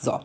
So, 0.00 0.20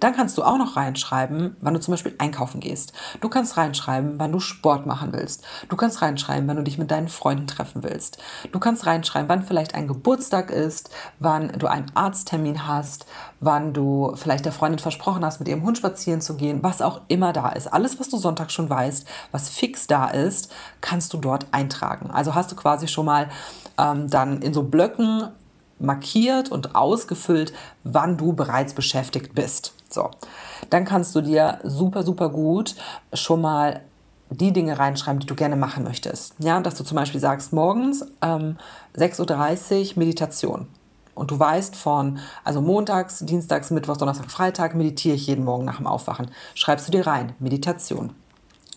dann 0.00 0.14
kannst 0.14 0.38
du 0.38 0.42
auch 0.42 0.58
noch 0.58 0.76
reinschreiben, 0.76 1.56
wann 1.60 1.74
du 1.74 1.80
zum 1.80 1.92
Beispiel 1.92 2.14
einkaufen 2.18 2.60
gehst. 2.60 2.92
Du 3.20 3.28
kannst 3.28 3.56
reinschreiben, 3.56 4.18
wann 4.18 4.32
du 4.32 4.40
Sport 4.40 4.86
machen 4.86 5.12
willst. 5.12 5.44
Du 5.68 5.76
kannst 5.76 6.02
reinschreiben, 6.02 6.48
wann 6.48 6.56
du 6.56 6.62
dich 6.62 6.78
mit 6.78 6.90
deinen 6.90 7.08
Freunden 7.08 7.46
treffen 7.46 7.82
willst. 7.82 8.18
Du 8.52 8.58
kannst 8.58 8.86
reinschreiben, 8.86 9.28
wann 9.28 9.42
vielleicht 9.42 9.74
ein 9.74 9.88
Geburtstag 9.88 10.50
ist, 10.50 10.90
wann 11.18 11.48
du 11.58 11.66
einen 11.66 11.90
Arzttermin 11.94 12.66
hast, 12.66 13.06
wann 13.40 13.72
du 13.72 14.12
vielleicht 14.16 14.44
der 14.44 14.52
Freundin 14.52 14.78
versprochen 14.78 15.24
hast, 15.24 15.38
mit 15.40 15.48
ihrem 15.48 15.62
Hund 15.62 15.78
spazieren 15.78 16.20
zu 16.20 16.36
gehen, 16.36 16.62
was 16.62 16.82
auch 16.82 17.02
immer 17.08 17.32
da 17.32 17.50
ist. 17.50 17.66
Alles, 17.66 18.00
was 18.00 18.08
du 18.08 18.16
Sonntag 18.16 18.50
schon 18.50 18.68
weißt, 18.68 19.06
was 19.32 19.48
fix 19.48 19.86
da 19.86 20.08
ist, 20.08 20.52
kannst 20.80 21.12
du 21.12 21.18
dort 21.18 21.46
eintragen. 21.52 22.10
Also 22.10 22.34
hast 22.34 22.50
du 22.52 22.56
quasi 22.56 22.88
schon 22.88 23.06
mal 23.06 23.28
ähm, 23.78 24.08
dann 24.08 24.42
in 24.42 24.52
so 24.52 24.62
Blöcken 24.62 25.28
markiert 25.78 26.50
und 26.50 26.74
ausgefüllt, 26.74 27.52
wann 27.84 28.16
du 28.16 28.32
bereits 28.32 28.74
beschäftigt 28.74 29.34
bist. 29.34 29.74
So, 29.90 30.10
dann 30.70 30.84
kannst 30.84 31.14
du 31.14 31.20
dir 31.20 31.60
super, 31.64 32.02
super 32.02 32.28
gut 32.28 32.74
schon 33.12 33.40
mal 33.40 33.80
die 34.30 34.52
Dinge 34.52 34.78
reinschreiben, 34.78 35.20
die 35.20 35.26
du 35.26 35.34
gerne 35.34 35.56
machen 35.56 35.84
möchtest. 35.84 36.34
Ja, 36.38 36.60
dass 36.60 36.74
du 36.74 36.84
zum 36.84 36.96
Beispiel 36.96 37.20
sagst, 37.20 37.52
morgens 37.52 38.04
ähm, 38.20 38.56
6.30 38.96 39.92
Uhr 39.92 39.98
Meditation. 39.98 40.66
Und 41.14 41.30
du 41.30 41.38
weißt 41.38 41.74
von, 41.74 42.18
also 42.44 42.60
montags, 42.60 43.18
dienstags, 43.20 43.70
mittwochs, 43.70 43.98
donnerstag, 43.98 44.30
Freitag 44.30 44.74
meditiere 44.74 45.16
ich 45.16 45.26
jeden 45.26 45.44
Morgen 45.44 45.64
nach 45.64 45.78
dem 45.78 45.86
Aufwachen. 45.86 46.30
Schreibst 46.54 46.86
du 46.86 46.92
dir 46.92 47.06
rein, 47.06 47.32
Meditation. 47.40 48.10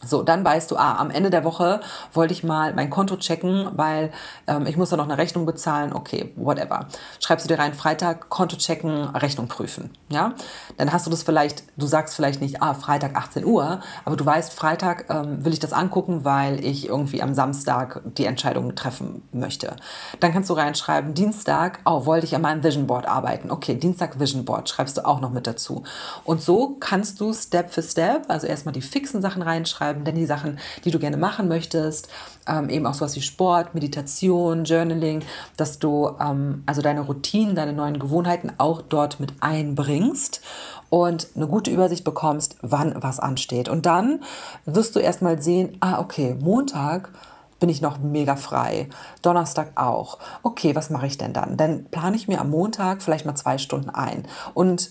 So, 0.05 0.23
dann 0.23 0.43
weißt 0.43 0.71
du, 0.71 0.77
ah, 0.77 0.95
am 0.97 1.11
Ende 1.11 1.29
der 1.29 1.43
Woche 1.43 1.81
wollte 2.13 2.33
ich 2.33 2.43
mal 2.43 2.73
mein 2.73 2.89
Konto 2.89 3.17
checken, 3.17 3.69
weil 3.73 4.11
ähm, 4.47 4.65
ich 4.65 4.77
muss 4.77 4.89
da 4.89 4.97
noch 4.97 5.05
eine 5.05 5.17
Rechnung 5.17 5.45
bezahlen. 5.45 5.93
Okay, 5.93 6.33
whatever. 6.35 6.87
Schreibst 7.19 7.45
du 7.45 7.47
dir 7.53 7.59
rein, 7.59 7.73
Freitag, 7.73 8.29
Konto 8.29 8.57
checken, 8.57 9.03
Rechnung 9.15 9.47
prüfen. 9.47 9.91
Ja, 10.09 10.33
dann 10.77 10.91
hast 10.91 11.05
du 11.05 11.11
das 11.11 11.23
vielleicht, 11.23 11.63
du 11.77 11.85
sagst 11.85 12.15
vielleicht 12.15 12.41
nicht, 12.41 12.61
ah, 12.61 12.73
Freitag 12.73 13.15
18 13.15 13.45
Uhr, 13.45 13.81
aber 14.05 14.15
du 14.15 14.25
weißt, 14.25 14.53
Freitag 14.53 15.05
ähm, 15.09 15.43
will 15.45 15.53
ich 15.53 15.59
das 15.59 15.73
angucken, 15.73 16.25
weil 16.25 16.63
ich 16.63 16.87
irgendwie 16.87 17.21
am 17.21 17.33
Samstag 17.33 18.01
die 18.17 18.25
Entscheidung 18.25 18.75
treffen 18.75 19.23
möchte. 19.31 19.75
Dann 20.19 20.33
kannst 20.33 20.49
du 20.49 20.53
reinschreiben, 20.53 21.13
Dienstag, 21.13 21.79
oh, 21.85 22.05
wollte 22.05 22.25
ich 22.25 22.35
an 22.35 22.41
meinem 22.41 22.63
Vision 22.63 22.87
Board 22.87 23.07
arbeiten. 23.07 23.51
Okay, 23.51 23.75
Dienstag 23.75 24.19
Vision 24.19 24.45
Board 24.45 24.69
schreibst 24.69 24.97
du 24.97 25.05
auch 25.05 25.21
noch 25.21 25.31
mit 25.31 25.47
dazu. 25.47 25.83
Und 26.23 26.41
so 26.41 26.77
kannst 26.79 27.19
du 27.19 27.33
Step 27.33 27.71
für 27.71 27.83
Step, 27.83 28.25
also 28.29 28.47
erstmal 28.47 28.73
die 28.73 28.81
fixen 28.81 29.21
Sachen 29.21 29.41
reinschreiben, 29.41 29.90
aufschreiben, 29.91 30.03
denn 30.03 30.15
die 30.15 30.25
Sachen, 30.25 30.59
die 30.83 30.91
du 30.91 30.99
gerne 30.99 31.17
machen 31.17 31.47
möchtest, 31.47 32.07
ähm, 32.47 32.69
eben 32.69 32.85
auch 32.85 32.93
sowas 32.93 33.15
wie 33.15 33.21
Sport, 33.21 33.73
Meditation, 33.73 34.63
Journaling, 34.63 35.23
dass 35.57 35.79
du 35.79 36.11
ähm, 36.19 36.63
also 36.65 36.81
deine 36.81 37.01
Routinen, 37.01 37.55
deine 37.55 37.73
neuen 37.73 37.99
Gewohnheiten 37.99 38.51
auch 38.57 38.81
dort 38.81 39.19
mit 39.19 39.33
einbringst 39.41 40.41
und 40.89 41.27
eine 41.35 41.47
gute 41.47 41.71
Übersicht 41.71 42.03
bekommst, 42.03 42.57
wann 42.61 42.93
was 43.01 43.19
ansteht. 43.19 43.69
Und 43.69 43.85
dann 43.85 44.21
wirst 44.65 44.95
du 44.95 44.99
erstmal 44.99 45.41
sehen, 45.41 45.77
ah, 45.79 45.99
okay, 45.99 46.35
Montag 46.39 47.09
bin 47.59 47.69
ich 47.69 47.81
noch 47.81 47.99
mega 47.99 48.35
frei. 48.35 48.89
Donnerstag 49.21 49.73
auch. 49.75 50.17
Okay, 50.41 50.75
was 50.75 50.89
mache 50.89 51.05
ich 51.05 51.19
denn 51.19 51.31
dann? 51.31 51.57
Dann 51.57 51.85
plane 51.85 52.15
ich 52.15 52.27
mir 52.27 52.41
am 52.41 52.49
Montag 52.49 53.03
vielleicht 53.03 53.25
mal 53.25 53.35
zwei 53.35 53.59
Stunden 53.59 53.91
ein. 53.91 54.25
Und 54.55 54.89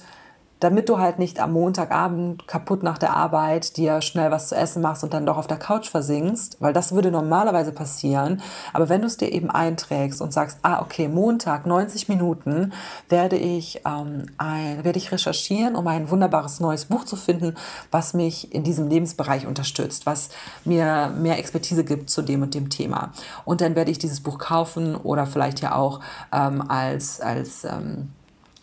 damit 0.61 0.88
du 0.88 0.99
halt 0.99 1.18
nicht 1.18 1.40
am 1.40 1.53
Montagabend 1.53 2.46
kaputt 2.46 2.83
nach 2.83 2.99
der 2.99 3.16
Arbeit 3.16 3.77
dir 3.79 4.03
schnell 4.03 4.31
was 4.31 4.49
zu 4.49 4.55
essen 4.55 4.83
machst 4.83 5.03
und 5.03 5.14
dann 5.14 5.27
doch 5.27 5.38
auf 5.38 5.46
der 5.46 5.57
Couch 5.57 5.88
versinkst, 5.88 6.59
weil 6.61 6.75
das 6.75 6.92
würde 6.92 7.11
normalerweise 7.11 7.73
passieren. 7.73 8.42
Aber 8.73 8.88
wenn 8.88 9.01
du 9.01 9.07
es 9.07 9.16
dir 9.16 9.33
eben 9.33 9.51
einträgst 9.51 10.20
und 10.20 10.33
sagst, 10.33 10.59
ah, 10.62 10.83
okay, 10.83 11.09
Montag, 11.09 11.66
90 11.66 12.09
Minuten, 12.09 12.73
werde 13.09 13.37
ich, 13.37 13.83
ähm, 13.87 14.27
ein, 14.37 14.85
werde 14.85 14.99
ich 14.99 15.11
recherchieren, 15.11 15.75
um 15.77 15.87
ein 15.87 16.11
wunderbares 16.11 16.61
neues 16.61 16.85
Buch 16.85 17.05
zu 17.05 17.16
finden, 17.16 17.57
was 17.90 18.12
mich 18.12 18.55
in 18.55 18.62
diesem 18.62 18.88
Lebensbereich 18.88 19.46
unterstützt, 19.46 20.05
was 20.05 20.29
mir 20.64 21.12
mehr 21.16 21.38
Expertise 21.38 21.85
gibt 21.85 22.11
zu 22.11 22.20
dem 22.20 22.42
und 22.42 22.55
dem 22.55 22.68
Thema. 22.68 23.12
Und 23.46 23.62
dann 23.62 23.75
werde 23.75 23.90
ich 23.90 23.99
dieses 23.99 24.20
Buch 24.20 24.38
kaufen 24.38 24.94
oder 24.94 25.27
vielleicht 25.27 25.61
ja 25.61 25.75
auch 25.75 26.01
ähm, 26.33 26.62
als, 26.68 27.20
als 27.23 27.64
ähm, 27.64 28.11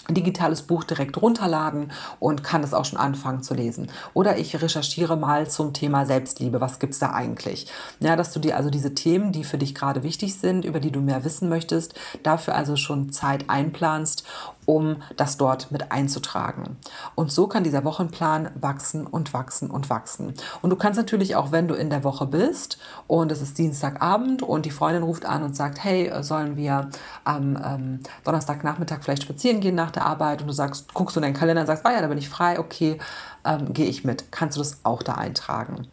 digitales 0.09 0.61
Buch 0.61 0.83
direkt 0.83 1.21
runterladen 1.21 1.91
und 2.19 2.43
kann 2.43 2.63
es 2.63 2.73
auch 2.73 2.85
schon 2.85 2.99
anfangen 2.99 3.43
zu 3.43 3.53
lesen. 3.53 3.89
Oder 4.13 4.37
ich 4.37 4.61
recherchiere 4.61 5.17
mal 5.17 5.49
zum 5.49 5.73
Thema 5.73 6.05
Selbstliebe. 6.05 6.61
Was 6.61 6.79
gibt 6.79 6.93
es 6.93 6.99
da 6.99 7.11
eigentlich? 7.13 7.67
Ja, 7.99 8.15
dass 8.15 8.31
du 8.31 8.39
dir 8.39 8.57
also 8.57 8.69
diese 8.69 8.93
Themen, 8.95 9.31
die 9.31 9.43
für 9.43 9.57
dich 9.57 9.75
gerade 9.75 10.03
wichtig 10.03 10.35
sind, 10.35 10.65
über 10.65 10.79
die 10.79 10.91
du 10.91 11.01
mehr 11.01 11.23
wissen 11.23 11.49
möchtest, 11.49 11.95
dafür 12.23 12.55
also 12.55 12.75
schon 12.75 13.11
Zeit 13.11 13.49
einplanst 13.49 14.23
um 14.67 15.01
das 15.15 15.37
dort 15.37 15.71
mit 15.71 15.93
einzutragen. 15.93 16.77
Und 17.15 17.31
so 17.31 17.47
kann 17.47 17.63
dieser 17.63 17.85
Wochenplan 17.85 18.51
wachsen 18.59 19.07
und 19.07 19.33
wachsen 19.33 19.71
und 19.71 19.89
wachsen. 19.89 20.33
Und 20.61 20.69
du 20.69 20.75
kannst 20.75 20.97
natürlich 20.97 21.37
auch, 21.37 21.53
wenn 21.53 21.69
du 21.69 21.73
in 21.73 21.89
der 21.89 22.03
Woche 22.03 22.27
bist 22.27 22.77
und 23.07 23.31
es 23.31 23.41
ist 23.41 23.57
Dienstagabend 23.57 24.43
und 24.43 24.65
die 24.65 24.71
Freundin 24.71 25.03
ruft 25.03 25.25
an 25.25 25.41
und 25.41 25.55
sagt, 25.55 25.83
hey, 25.83 26.11
sollen 26.21 26.57
wir 26.57 26.89
am 27.23 27.57
ähm, 27.63 27.99
Donnerstagnachmittag 28.25 28.99
vielleicht 29.01 29.23
spazieren 29.23 29.61
gehen 29.61 29.75
nach 29.75 29.91
der 29.91 30.05
Arbeit 30.05 30.41
und 30.41 30.47
du 30.47 30.53
sagst, 30.53 30.93
guckst 30.93 31.15
du 31.15 31.21
in 31.21 31.23
deinen 31.23 31.33
Kalender 31.33 31.61
und 31.61 31.67
sagst, 31.67 31.85
ah 31.85 31.93
ja, 31.93 32.01
da 32.01 32.07
bin 32.07 32.17
ich 32.17 32.27
frei, 32.27 32.59
okay, 32.59 32.99
ähm, 33.45 33.71
gehe 33.71 33.87
ich 33.87 34.03
mit. 34.03 34.33
Kannst 34.33 34.57
du 34.57 34.59
das 34.59 34.81
auch 34.83 35.01
da 35.01 35.13
eintragen. 35.13 35.87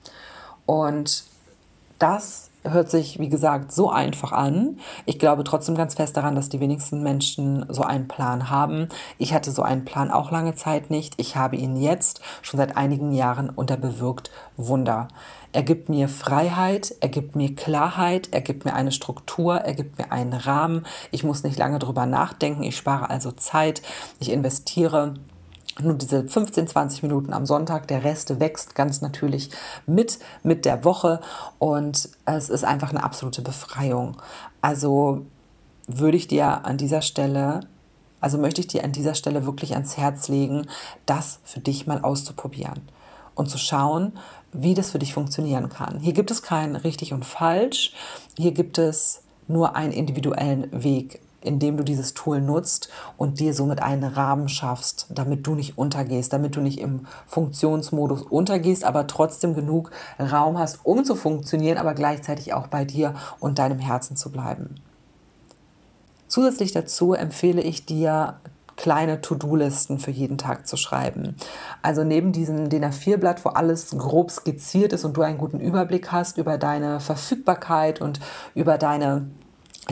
Und 0.67 1.23
das 2.01 2.51
hört 2.65 2.91
sich, 2.91 3.19
wie 3.19 3.29
gesagt, 3.29 3.73
so 3.73 3.91
einfach 3.91 4.33
an. 4.33 4.79
Ich 5.07 5.19
glaube 5.19 5.45
trotzdem 5.45 5.75
ganz 5.75 5.95
fest 5.95 6.17
daran, 6.17 6.35
dass 6.35 6.49
die 6.49 6.61
wenigsten 6.61 7.03
Menschen 7.03 7.67
so 7.69 7.83
einen 7.83 8.09
Plan 8.09 8.51
haben. 8.51 8.89
Ich 9.19 9.35
hatte 9.35 9.51
so 9.51 9.63
einen 9.63 9.85
Plan 9.85 10.11
auch 10.11 10.31
lange 10.31 10.55
Zeit 10.55 10.91
nicht. 10.91 11.15
Ich 11.19 11.37
habe 11.37 11.57
ihn 11.57 11.77
jetzt 11.77 12.21
schon 12.43 12.59
seit 12.59 12.77
einigen 12.77 13.13
Jahren 13.13 13.51
und 13.51 13.71
er 13.71 13.77
bewirkt 13.77 14.31
Wunder. 14.57 15.09
Er 15.53 15.63
gibt 15.63 15.89
mir 15.89 16.09
Freiheit, 16.09 16.97
er 17.01 17.09
gibt 17.09 17.37
mir 17.37 17.55
Klarheit, 17.55 18.29
er 18.33 18.41
gibt 18.41 18.65
mir 18.65 18.75
eine 18.75 18.91
Struktur, 18.91 19.57
er 19.57 19.75
gibt 19.75 19.99
mir 19.99 20.11
einen 20.11 20.33
Rahmen. 20.33 20.85
Ich 21.13 21.23
muss 21.23 21.45
nicht 21.45 21.59
lange 21.59 21.79
drüber 21.79 22.07
nachdenken. 22.07 22.65
Ich 22.65 22.77
spare 22.77 23.09
also 23.09 23.31
Zeit. 23.31 23.83
Ich 24.19 24.33
investiere 24.33 25.15
nur 25.83 25.95
diese 25.95 26.25
15, 26.25 26.69
20 26.69 27.03
Minuten 27.03 27.33
am 27.33 27.47
Sonntag, 27.47 27.89
der 27.89 28.05
Rest 28.05 28.39
wächst 28.41 28.75
ganz 28.75 29.01
natürlich 29.01 29.51
mit, 29.87 30.19
mit 30.43 30.65
der 30.65 30.85
Woche 30.85 31.21
und 31.59 32.09
es 32.25 32.49
ist 32.49 32.65
einfach 32.65 32.91
eine 32.91 33.03
absolute 33.03 33.43
Befreiung. 33.43 34.17
Also 34.61 35.27
würde 35.87 36.17
ich 36.17 36.29
dir 36.29 36.65
an 36.65 36.77
dieser 36.77 37.03
Stelle, 37.03 37.61
also 38.21 38.39
möchte 38.39 38.61
ich 38.61 38.69
dir 38.69 38.85
an 38.85 38.93
dieser 38.93 39.15
Stelle 39.15 39.47
wirklich 39.47 39.75
ans 39.75 39.97
Herz 39.97 40.29
legen, 40.29 40.67
das 41.07 41.41
für 41.45 41.61
dich 41.61 41.87
mal 41.87 42.01
auszuprobieren 42.03 42.83
und 43.35 43.51
zu 43.51 43.59
schauen, 43.59 44.13
wie 44.53 44.75
das 44.75 44.93
für 44.93 45.01
dich 45.01 45.13
funktionieren 45.13 45.69
kann. 45.69 45.99
Hier 45.99 46.13
gibt 46.13 46.31
es 46.31 46.43
kein 46.43 46.77
richtig 46.77 47.13
und 47.13 47.25
falsch, 47.25 47.93
hier 48.37 48.53
gibt 48.53 48.79
es 48.79 49.23
nur 49.49 49.77
einen 49.77 49.93
individuellen 49.93 50.85
Weg, 50.85 51.21
indem 51.45 51.77
du 51.77 51.85
dieses 51.85 52.15
Tool 52.15 52.41
nutzt 52.41 52.89
und 53.17 53.41
dir 53.41 53.55
somit 53.55 53.83
einen 53.83 54.05
Rahmen 54.05 54.49
schaffst, 54.49 55.07
damit 55.11 55.47
du 55.47 55.55
nicht 55.55 55.79
untergehst, 55.79 56.33
damit 56.33 56.57
du 56.57 56.61
nicht 56.61 56.81
im 56.81 57.07
Funktionsmodus 57.27 58.23
untergehst, 58.23 58.85
aber 58.85 59.07
trotzdem 59.07 59.55
genug 59.55 59.91
Raum 60.19 60.59
hast, 60.59 60.81
um 60.85 61.05
zu 61.05 61.15
funktionieren, 61.15 61.79
aber 61.79 61.95
gleichzeitig 61.95 62.55
auch 62.55 62.67
bei 62.67 62.85
dir 62.85 63.15
und 63.41 63.59
deinem 63.59 63.79
Herzen 63.79 64.17
zu 64.17 64.31
bleiben. 64.31 64.77
Zusätzlich 66.29 66.73
dazu 66.73 67.13
empfehle 67.13 67.63
ich 67.63 67.87
dir 67.87 68.37
kleine 68.77 69.21
To-Do-Listen 69.21 69.99
für 69.99 70.11
jeden 70.11 70.39
Tag 70.39 70.67
zu 70.67 70.77
schreiben. 70.77 71.37
Also 71.83 72.05
neben 72.05 72.33
diesem 72.33 72.69
DIN 72.69 72.85
A4-Blatt, 72.85 73.45
wo 73.45 73.51
alles 73.51 73.91
grob 73.91 74.31
skizziert 74.31 74.93
ist 74.93 75.05
und 75.05 75.17
du 75.17 75.23
einen 75.23 75.39
guten 75.39 75.61
Überblick 75.61 76.11
hast 76.13 76.39
über 76.39 76.59
deine 76.59 77.01
Verfügbarkeit 77.01 78.01
und 78.01 78.21
über 78.55 78.79
deine 78.79 79.29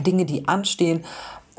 Dinge, 0.01 0.25
die 0.25 0.47
anstehen, 0.47 1.05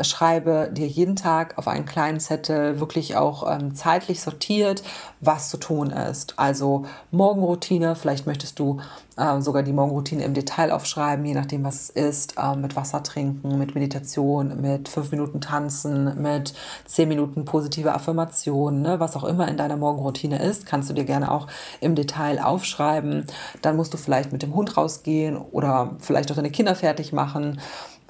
schreibe 0.00 0.70
dir 0.72 0.87
jeden 0.87 1.16
Tag 1.16 1.57
auf 1.59 1.68
einen 1.68 1.85
kleinen 1.85 2.20
Zettel 2.20 2.80
wirklich 2.80 3.16
auch 3.16 3.48
ähm, 3.50 3.74
zeitlich 3.74 4.20
sortiert, 4.20 4.83
was 5.20 5.48
zu 5.48 5.57
tun 5.57 5.90
ist. 5.90 6.38
Also 6.38 6.85
Morgenroutine, 7.11 7.94
vielleicht 7.94 8.26
möchtest 8.26 8.59
du 8.59 8.80
äh, 9.16 9.40
sogar 9.40 9.62
die 9.62 9.72
Morgenroutine 9.72 10.24
im 10.24 10.35
Detail 10.35 10.72
aufschreiben, 10.72 11.24
je 11.24 11.35
nachdem, 11.35 11.62
was 11.64 11.74
es 11.74 11.90
ist, 11.90 12.35
äh, 12.37 12.57
mit 12.57 12.74
Wasser 12.74 13.02
trinken, 13.02 13.57
mit 13.59 13.74
Meditation, 13.74 14.61
mit 14.61 14.88
fünf 14.88 15.12
Minuten 15.12 15.40
tanzen, 15.40 16.20
mit 16.20 16.54
zehn 16.87 17.09
Minuten 17.09 17.44
positive 17.44 17.94
Affirmation, 17.94 18.83
ne? 18.83 18.98
was 18.98 19.16
auch 19.16 19.24
immer 19.24 19.46
in 19.48 19.57
deiner 19.57 19.76
Morgenroutine 19.76 20.42
ist, 20.42 20.66
kannst 20.66 20.90
du 20.90 20.94
dir 20.94 21.04
gerne 21.04 21.30
auch 21.30 21.46
im 21.80 21.94
Detail 21.94 22.42
aufschreiben. 22.42 23.26
Dann 23.62 23.76
musst 23.76 23.94
du 23.94 23.98
vielleicht 23.98 24.33
mit 24.33 24.42
dem 24.42 24.54
Hund 24.54 24.76
rausgehen 24.76 25.37
oder 25.37 25.96
vielleicht 26.00 26.33
auch 26.33 26.37
deine 26.37 26.50
Kinder 26.50 26.74
fertig 26.74 27.12
machen 27.12 27.61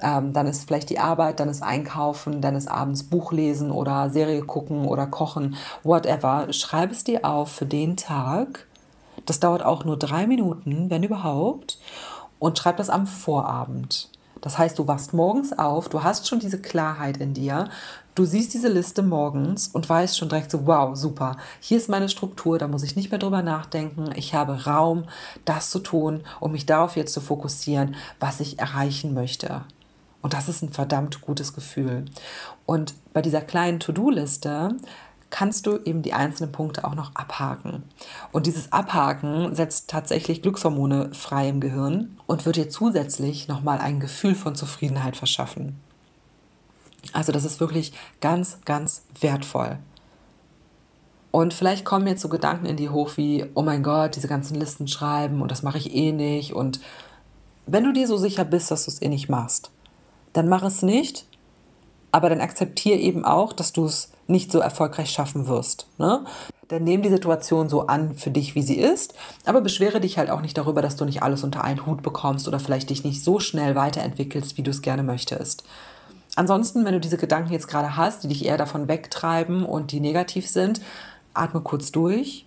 ähm, 0.05 0.33
dann 0.33 0.45
ist 0.45 0.67
vielleicht 0.67 0.91
die 0.91 0.99
Arbeit, 0.99 1.39
dann 1.39 1.49
ist 1.49 1.63
Einkaufen, 1.63 2.39
dann 2.39 2.55
ist 2.55 2.69
abends 2.69 3.03
Buch 3.03 3.31
lesen 3.31 3.71
oder 3.71 4.11
Serie 4.11 4.43
gucken 4.43 4.85
oder 4.85 5.07
kochen, 5.07 5.55
whatever. 5.83 6.53
Schreib 6.53 6.91
es 6.91 7.03
dir 7.03 7.25
auf 7.25 7.51
für 7.51 7.65
den 7.65 7.97
Tag. 7.97 8.67
Das 9.25 9.39
dauert 9.39 9.65
auch 9.65 9.83
nur 9.83 9.97
drei 9.97 10.27
Minuten, 10.27 10.91
wenn 10.91 11.03
überhaupt. 11.03 11.79
Und 12.37 12.57
schreib 12.59 12.77
das 12.77 12.91
am 12.91 13.07
Vorabend. 13.07 14.09
Das 14.41 14.59
heißt, 14.59 14.77
du 14.77 14.85
wachst 14.85 15.13
morgens 15.13 15.57
auf, 15.57 15.89
du 15.89 16.03
hast 16.03 16.27
schon 16.27 16.39
diese 16.39 16.61
Klarheit 16.61 17.17
in 17.17 17.33
dir, 17.33 17.69
du 18.13 18.25
siehst 18.25 18.53
diese 18.53 18.67
Liste 18.67 19.01
morgens 19.01 19.69
und 19.69 19.89
weißt 19.89 20.15
schon 20.15 20.29
direkt 20.29 20.51
so, 20.51 20.67
wow, 20.67 20.95
super, 20.95 21.37
hier 21.59 21.77
ist 21.77 21.89
meine 21.89 22.09
Struktur, 22.09 22.59
da 22.59 22.67
muss 22.67 22.83
ich 22.83 22.95
nicht 22.95 23.09
mehr 23.09 23.17
drüber 23.17 23.41
nachdenken, 23.41 24.11
ich 24.15 24.35
habe 24.35 24.65
Raum, 24.65 25.05
das 25.45 25.71
zu 25.71 25.79
tun, 25.79 26.21
um 26.39 26.51
mich 26.51 26.67
darauf 26.67 26.95
jetzt 26.95 27.13
zu 27.13 27.21
fokussieren, 27.21 27.95
was 28.19 28.39
ich 28.39 28.59
erreichen 28.59 29.15
möchte. 29.15 29.61
Und 30.25 30.33
das 30.33 30.49
ist 30.49 30.63
ein 30.63 30.73
verdammt 30.73 31.21
gutes 31.21 31.53
Gefühl. 31.53 32.03
Und 32.65 32.95
bei 33.13 33.21
dieser 33.21 33.41
kleinen 33.41 33.79
To-Do-Liste 33.79 34.75
kannst 35.29 35.67
du 35.67 35.77
eben 35.77 36.01
die 36.01 36.13
einzelnen 36.13 36.51
Punkte 36.51 36.83
auch 36.83 36.95
noch 36.95 37.13
abhaken. 37.13 37.83
Und 38.31 38.47
dieses 38.47 38.71
Abhaken 38.71 39.53
setzt 39.53 39.87
tatsächlich 39.87 40.41
Glückshormone 40.41 41.13
frei 41.13 41.47
im 41.47 41.59
Gehirn 41.59 42.17
und 42.25 42.47
wird 42.47 42.55
dir 42.55 42.69
zusätzlich 42.69 43.47
nochmal 43.47 43.77
ein 43.77 43.99
Gefühl 43.99 44.33
von 44.33 44.55
Zufriedenheit 44.55 45.15
verschaffen. 45.15 45.79
Also 47.13 47.31
das 47.31 47.45
ist 47.45 47.59
wirklich 47.59 47.93
ganz, 48.19 48.57
ganz 48.65 49.03
wertvoll. 49.21 49.77
Und 51.29 51.53
vielleicht 51.53 51.85
kommen 51.85 52.07
jetzt 52.07 52.23
so 52.23 52.29
Gedanken 52.29 52.65
in 52.65 52.77
die 52.77 52.89
hoch 52.89 53.11
wie, 53.15 53.45
oh 53.53 53.61
mein 53.61 53.83
Gott, 53.83 54.15
diese 54.15 54.27
ganzen 54.27 54.55
Listen 54.55 54.87
schreiben 54.87 55.43
und 55.43 55.51
das 55.51 55.61
mache 55.61 55.77
ich 55.77 55.93
eh 55.93 56.11
nicht. 56.11 56.55
Und 56.55 56.79
wenn 57.67 57.83
du 57.83 57.93
dir 57.93 58.07
so 58.07 58.17
sicher 58.17 58.43
bist, 58.43 58.71
dass 58.71 58.85
du 58.85 58.89
es 58.89 59.03
eh 59.03 59.09
nicht 59.09 59.29
machst, 59.29 59.69
dann 60.35 60.49
mach 60.49 60.63
es 60.63 60.81
nicht. 60.81 61.25
Aber 62.11 62.29
dann 62.29 62.41
akzeptiere 62.41 62.97
eben 62.97 63.25
auch, 63.25 63.51
dass 63.51 63.73
du 63.73 63.85
es 63.85 64.11
nicht 64.27 64.51
so 64.51 64.59
erfolgreich 64.59 65.09
schaffen 65.11 65.47
wirst. 65.47 65.87
Ne? 65.97 66.23
Dann 66.67 66.83
nimm 66.83 67.01
die 67.01 67.09
Situation 67.09 67.69
so 67.69 67.87
an 67.87 68.15
für 68.15 68.31
dich, 68.31 68.55
wie 68.55 68.61
sie 68.61 68.77
ist, 68.77 69.13
aber 69.45 69.61
beschwere 69.61 69.99
dich 69.99 70.17
halt 70.17 70.29
auch 70.29 70.41
nicht 70.41 70.57
darüber, 70.57 70.81
dass 70.81 70.95
du 70.95 71.05
nicht 71.05 71.21
alles 71.21 71.43
unter 71.43 71.63
einen 71.63 71.85
Hut 71.85 72.01
bekommst 72.01 72.47
oder 72.47 72.59
vielleicht 72.59 72.89
dich 72.89 73.03
nicht 73.03 73.23
so 73.23 73.39
schnell 73.39 73.75
weiterentwickelst, 73.75 74.57
wie 74.57 74.63
du 74.63 74.71
es 74.71 74.81
gerne 74.81 75.03
möchtest. 75.03 75.63
Ansonsten, 76.35 76.85
wenn 76.85 76.93
du 76.93 76.99
diese 76.99 77.17
Gedanken 77.17 77.53
jetzt 77.53 77.67
gerade 77.67 77.95
hast, 77.95 78.23
die 78.23 78.29
dich 78.29 78.45
eher 78.45 78.57
davon 78.57 78.87
wegtreiben 78.87 79.63
und 79.63 79.91
die 79.91 79.99
negativ 79.99 80.47
sind, 80.47 80.81
atme 81.33 81.61
kurz 81.61 81.91
durch, 81.91 82.45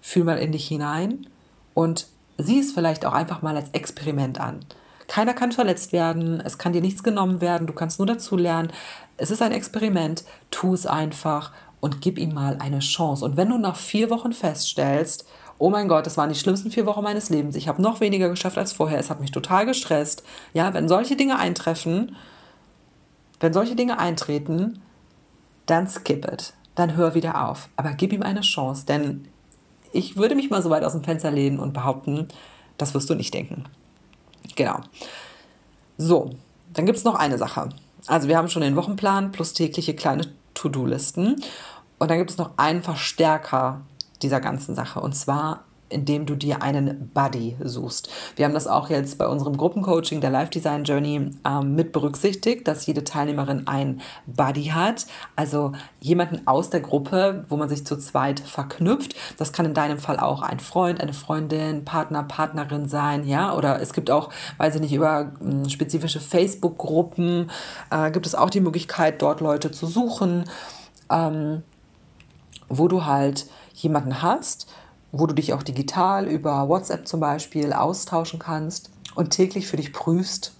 fühl 0.00 0.24
mal 0.24 0.38
in 0.38 0.52
dich 0.52 0.66
hinein 0.66 1.26
und 1.74 2.06
sieh 2.38 2.60
es 2.60 2.72
vielleicht 2.72 3.04
auch 3.04 3.12
einfach 3.12 3.42
mal 3.42 3.56
als 3.56 3.70
Experiment 3.70 4.40
an. 4.40 4.60
Keiner 5.08 5.34
kann 5.34 5.52
verletzt 5.52 5.92
werden, 5.92 6.40
es 6.40 6.58
kann 6.58 6.72
dir 6.72 6.82
nichts 6.82 7.02
genommen 7.02 7.40
werden, 7.40 7.66
du 7.66 7.72
kannst 7.72 7.98
nur 7.98 8.06
dazu 8.06 8.36
lernen. 8.36 8.70
Es 9.16 9.30
ist 9.30 9.42
ein 9.42 9.52
Experiment, 9.52 10.22
tu 10.50 10.74
es 10.74 10.86
einfach 10.86 11.52
und 11.80 12.00
gib 12.00 12.18
ihm 12.18 12.34
mal 12.34 12.58
eine 12.60 12.80
Chance. 12.80 13.24
Und 13.24 13.36
wenn 13.36 13.48
du 13.48 13.58
nach 13.58 13.76
vier 13.76 14.10
Wochen 14.10 14.32
feststellst, 14.32 15.26
oh 15.58 15.70
mein 15.70 15.88
Gott, 15.88 16.06
das 16.06 16.16
waren 16.16 16.28
die 16.28 16.38
schlimmsten 16.38 16.70
vier 16.70 16.86
Wochen 16.86 17.02
meines 17.02 17.30
Lebens, 17.30 17.56
ich 17.56 17.68
habe 17.68 17.82
noch 17.82 18.00
weniger 18.00 18.28
geschafft 18.28 18.58
als 18.58 18.72
vorher, 18.72 18.98
es 18.98 19.10
hat 19.10 19.20
mich 19.20 19.32
total 19.32 19.66
gestresst. 19.66 20.22
Ja, 20.52 20.74
wenn 20.74 20.88
solche 20.88 21.16
Dinge 21.16 21.38
eintreffen, 21.38 22.14
wenn 23.40 23.52
solche 23.52 23.76
Dinge 23.76 23.98
eintreten, 23.98 24.82
dann 25.66 25.88
skip 25.88 26.30
it. 26.30 26.52
Dann 26.74 26.96
hör 26.96 27.14
wieder 27.14 27.48
auf. 27.48 27.68
Aber 27.76 27.92
gib 27.92 28.12
ihm 28.12 28.22
eine 28.22 28.42
Chance, 28.42 28.86
denn 28.86 29.26
ich 29.92 30.16
würde 30.16 30.34
mich 30.34 30.50
mal 30.50 30.62
so 30.62 30.70
weit 30.70 30.84
aus 30.84 30.92
dem 30.92 31.02
Fenster 31.02 31.30
lehnen 31.30 31.58
und 31.58 31.72
behaupten, 31.72 32.28
das 32.76 32.94
wirst 32.94 33.10
du 33.10 33.14
nicht 33.14 33.34
denken. 33.34 33.64
Genau. 34.58 34.80
So, 35.98 36.30
dann 36.72 36.84
gibt 36.84 36.98
es 36.98 37.04
noch 37.04 37.14
eine 37.14 37.38
Sache. 37.38 37.68
Also 38.08 38.26
wir 38.26 38.36
haben 38.36 38.48
schon 38.48 38.62
den 38.62 38.74
Wochenplan 38.74 39.30
plus 39.30 39.52
tägliche 39.52 39.94
kleine 39.94 40.26
To-Do-Listen. 40.54 41.40
Und 41.98 42.10
dann 42.10 42.18
gibt 42.18 42.30
es 42.30 42.38
noch 42.38 42.50
einen 42.56 42.82
Verstärker 42.82 43.82
dieser 44.20 44.40
ganzen 44.40 44.74
Sache. 44.74 44.98
Und 45.00 45.14
zwar 45.14 45.62
indem 45.88 46.26
du 46.26 46.34
dir 46.34 46.62
einen 46.62 47.10
Buddy 47.14 47.56
suchst. 47.62 48.08
Wir 48.36 48.44
haben 48.44 48.54
das 48.54 48.66
auch 48.66 48.90
jetzt 48.90 49.18
bei 49.18 49.26
unserem 49.26 49.56
Gruppencoaching 49.56 50.20
der 50.20 50.30
Life 50.30 50.50
Design 50.50 50.84
Journey 50.84 51.30
ähm, 51.46 51.74
mit 51.74 51.92
berücksichtigt, 51.92 52.68
dass 52.68 52.86
jede 52.86 53.04
Teilnehmerin 53.04 53.66
einen 53.66 54.00
Buddy 54.26 54.66
hat, 54.66 55.06
also 55.36 55.72
jemanden 56.00 56.46
aus 56.46 56.70
der 56.70 56.80
Gruppe, 56.80 57.44
wo 57.48 57.56
man 57.56 57.68
sich 57.68 57.86
zu 57.86 57.96
zweit 57.96 58.40
verknüpft. 58.40 59.14
Das 59.38 59.52
kann 59.52 59.66
in 59.66 59.74
deinem 59.74 59.98
Fall 59.98 60.18
auch 60.18 60.42
ein 60.42 60.60
Freund, 60.60 61.00
eine 61.00 61.12
Freundin, 61.12 61.84
Partner, 61.84 62.22
Partnerin 62.22 62.88
sein, 62.88 63.26
ja, 63.26 63.54
oder 63.54 63.80
es 63.80 63.92
gibt 63.92 64.10
auch, 64.10 64.30
weiß 64.58 64.76
ich 64.76 64.80
nicht, 64.80 64.92
über 64.92 65.32
äh, 65.40 65.68
spezifische 65.68 66.20
Facebook-Gruppen 66.20 67.50
äh, 67.90 68.10
gibt 68.10 68.26
es 68.26 68.34
auch 68.34 68.50
die 68.50 68.60
Möglichkeit, 68.60 69.22
dort 69.22 69.40
Leute 69.40 69.70
zu 69.70 69.86
suchen, 69.86 70.44
ähm, 71.10 71.62
wo 72.68 72.88
du 72.88 73.06
halt 73.06 73.46
jemanden 73.74 74.22
hast, 74.22 74.68
wo 75.12 75.26
du 75.26 75.34
dich 75.34 75.52
auch 75.52 75.62
digital 75.62 76.26
über 76.26 76.68
WhatsApp 76.68 77.06
zum 77.08 77.20
Beispiel 77.20 77.72
austauschen 77.72 78.38
kannst 78.38 78.90
und 79.14 79.30
täglich 79.30 79.66
für 79.66 79.76
dich 79.76 79.92
prüfst, 79.92 80.54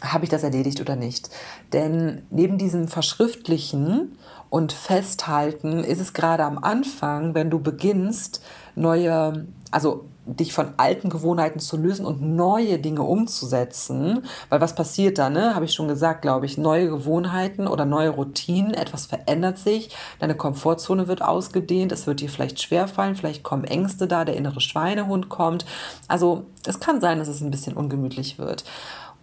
habe 0.00 0.24
ich 0.24 0.30
das 0.30 0.42
erledigt 0.42 0.80
oder 0.80 0.96
nicht. 0.96 1.30
Denn 1.72 2.22
neben 2.30 2.58
diesem 2.58 2.88
Verschriftlichen 2.88 4.18
und 4.50 4.72
Festhalten 4.72 5.82
ist 5.82 6.00
es 6.00 6.12
gerade 6.12 6.44
am 6.44 6.58
Anfang, 6.58 7.34
wenn 7.34 7.50
du 7.50 7.58
beginnst, 7.58 8.42
neue, 8.74 9.46
also 9.70 10.04
dich 10.26 10.52
von 10.52 10.74
alten 10.76 11.08
Gewohnheiten 11.08 11.60
zu 11.60 11.76
lösen 11.76 12.04
und 12.04 12.20
neue 12.20 12.78
Dinge 12.78 13.02
umzusetzen. 13.02 14.24
Weil 14.48 14.60
was 14.60 14.74
passiert 14.74 15.18
da, 15.18 15.30
ne? 15.30 15.54
Habe 15.54 15.64
ich 15.64 15.72
schon 15.72 15.88
gesagt, 15.88 16.22
glaube 16.22 16.46
ich, 16.46 16.58
neue 16.58 16.88
Gewohnheiten 16.88 17.68
oder 17.68 17.84
neue 17.84 18.10
Routinen, 18.10 18.74
etwas 18.74 19.06
verändert 19.06 19.58
sich, 19.58 19.90
deine 20.18 20.36
Komfortzone 20.36 21.06
wird 21.06 21.22
ausgedehnt, 21.22 21.92
es 21.92 22.06
wird 22.06 22.20
dir 22.20 22.28
vielleicht 22.28 22.60
schwerfallen, 22.60 23.14
vielleicht 23.14 23.44
kommen 23.44 23.64
Ängste 23.64 24.08
da, 24.08 24.24
der 24.24 24.36
innere 24.36 24.60
Schweinehund 24.60 25.28
kommt. 25.28 25.64
Also 26.08 26.46
es 26.66 26.80
kann 26.80 27.00
sein, 27.00 27.18
dass 27.18 27.28
es 27.28 27.40
ein 27.40 27.52
bisschen 27.52 27.76
ungemütlich 27.76 28.38
wird. 28.38 28.64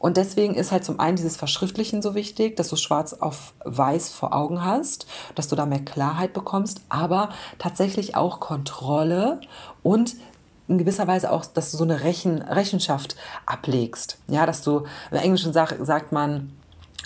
Und 0.04 0.18
deswegen 0.18 0.54
ist 0.54 0.74
halt 0.74 0.84
zum 0.84 1.00
einen 1.00 1.16
dieses 1.16 1.38
Verschriftlichen 1.38 2.02
so 2.02 2.14
wichtig, 2.14 2.58
dass 2.58 2.68
du 2.68 2.76
schwarz 2.76 3.14
auf 3.14 3.54
weiß 3.64 4.10
vor 4.10 4.34
Augen 4.34 4.66
hast, 4.66 5.08
dass 5.34 5.48
du 5.48 5.56
da 5.56 5.66
mehr 5.66 5.80
Klarheit 5.80 6.34
bekommst, 6.34 6.82
aber 6.90 7.30
tatsächlich 7.58 8.18
auch 8.18 8.42
Kontrolle 8.42 9.40
und 9.82 10.18
in 10.68 10.78
gewisser 10.78 11.08
Weise 11.08 11.32
auch, 11.32 11.46
dass 11.46 11.72
du 11.72 11.78
so 11.78 11.84
eine 11.84 12.04
Rechen, 12.04 12.42
Rechenschaft 12.42 13.16
ablegst. 13.46 14.18
Ja, 14.28 14.46
dass 14.46 14.62
du, 14.62 14.86
im 15.12 15.18
Englischen 15.18 15.54
sagt, 15.54 15.86
sagt 15.86 16.12
man, 16.12 16.52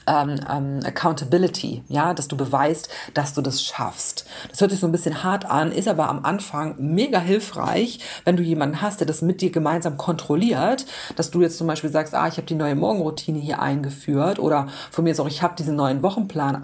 ähm, 0.07 0.39
ähm, 0.49 0.79
Accountability, 0.85 1.83
ja, 1.89 2.13
dass 2.13 2.27
du 2.27 2.37
beweist, 2.37 2.89
dass 3.13 3.33
du 3.33 3.41
das 3.41 3.63
schaffst. 3.63 4.25
Das 4.49 4.61
hört 4.61 4.71
sich 4.71 4.79
so 4.79 4.87
ein 4.87 4.91
bisschen 4.91 5.23
hart 5.23 5.45
an, 5.45 5.71
ist 5.71 5.87
aber 5.87 6.09
am 6.09 6.23
Anfang 6.23 6.75
mega 6.77 7.19
hilfreich, 7.19 7.99
wenn 8.23 8.37
du 8.37 8.43
jemanden 8.43 8.81
hast, 8.81 8.99
der 8.99 9.07
das 9.07 9.21
mit 9.21 9.41
dir 9.41 9.51
gemeinsam 9.51 9.97
kontrolliert, 9.97 10.85
dass 11.15 11.31
du 11.31 11.41
jetzt 11.41 11.57
zum 11.57 11.67
Beispiel 11.67 11.89
sagst, 11.89 12.15
ah, 12.15 12.27
ich 12.27 12.37
habe 12.37 12.47
die 12.47 12.55
neue 12.55 12.75
Morgenroutine 12.75 13.39
hier 13.39 13.61
eingeführt 13.61 14.39
oder 14.39 14.67
von 14.91 15.03
mir 15.03 15.11
ist 15.11 15.19
auch, 15.19 15.27
ich 15.27 15.41
habe 15.41 15.55
diesen 15.55 15.75
neuen 15.75 16.01
Wochenplan 16.03 16.63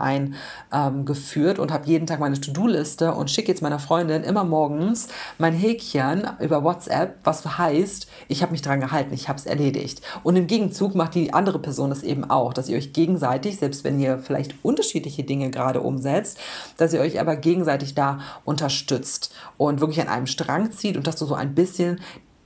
eingeführt 0.70 1.60
und 1.60 1.72
habe 1.72 1.88
jeden 1.88 2.08
Tag 2.08 2.20
meine 2.20 2.40
To-Do-Liste 2.40 3.14
und 3.14 3.30
schicke 3.30 3.52
jetzt 3.52 3.62
meiner 3.62 3.80
Freundin 3.80 4.24
immer 4.24 4.44
morgens 4.44 5.08
mein 5.38 5.54
Häkchen 5.54 6.28
über 6.40 6.64
WhatsApp, 6.64 7.18
was 7.24 7.44
heißt, 7.58 8.08
ich 8.28 8.42
habe 8.42 8.52
mich 8.52 8.62
dran 8.62 8.80
gehalten, 8.80 9.14
ich 9.14 9.28
habe 9.28 9.38
es 9.38 9.46
erledigt. 9.46 10.02
Und 10.24 10.36
im 10.36 10.48
Gegenzug 10.48 10.96
macht 10.96 11.16
die 11.16 11.34
andere 11.34 11.60
Person 11.60 11.90
das 11.90 12.04
eben 12.04 12.30
auch, 12.30 12.54
dass 12.54 12.70
ihr 12.70 12.78
euch 12.78 12.94
gegenseitig 12.94 13.23
gegenseitig, 13.24 13.58
selbst 13.58 13.84
wenn 13.84 14.00
ihr 14.00 14.20
vielleicht 14.20 14.56
unterschiedliche 14.64 15.24
Dinge 15.24 15.50
gerade 15.50 15.80
umsetzt, 15.82 16.38
dass 16.78 16.94
ihr 16.94 17.00
euch 17.00 17.20
aber 17.20 17.38
gegenseitig 17.38 17.96
da 17.96 18.20
unterstützt 18.44 19.34
und 19.58 19.80
wirklich 19.80 20.02
an 20.02 20.10
einem 20.10 20.28
Strang 20.28 20.72
zieht 20.72 20.98
und 20.98 21.08
dass 21.08 21.16
du 21.16 21.26
so 21.26 21.36
ein 21.36 21.56
bisschen 21.56 22.02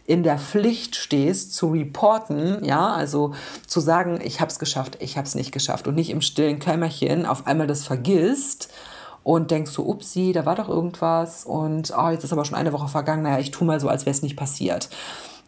in 0.06 0.24
der 0.24 0.38
Pflicht 0.38 0.96
stehst, 0.96 1.54
zu 1.54 1.72
reporten, 1.72 2.64
ja, 2.64 2.94
also 2.94 3.34
zu 3.66 3.80
sagen, 3.80 4.22
ich 4.24 4.40
habe 4.40 4.52
es 4.52 4.60
geschafft, 4.60 4.98
ich 5.02 5.18
habe 5.18 5.28
es 5.28 5.36
nicht 5.36 5.52
geschafft 5.52 5.88
und 5.88 5.96
nicht 5.96 6.12
im 6.12 6.22
stillen 6.22 6.60
Kämmerchen 6.60 7.26
auf 7.26 7.46
einmal 7.48 7.68
das 7.68 7.84
vergisst 7.84 8.72
und 9.24 9.52
denkst 9.52 9.72
so, 9.72 9.84
upsi, 9.86 10.32
da 10.32 10.46
war 10.46 10.56
doch 10.56 10.70
irgendwas 10.70 11.44
und 11.44 11.92
oh, 11.98 12.10
jetzt 12.10 12.24
ist 12.24 12.32
aber 12.32 12.46
schon 12.46 12.56
eine 12.56 12.72
Woche 12.72 12.88
vergangen, 12.88 13.24
naja, 13.24 13.40
ich 13.40 13.52
tue 13.52 13.68
mal 13.68 13.80
so, 13.80 13.90
als 13.90 14.06
wäre 14.06 14.16
es 14.16 14.22
nicht 14.22 14.38
passiert. 14.38 14.90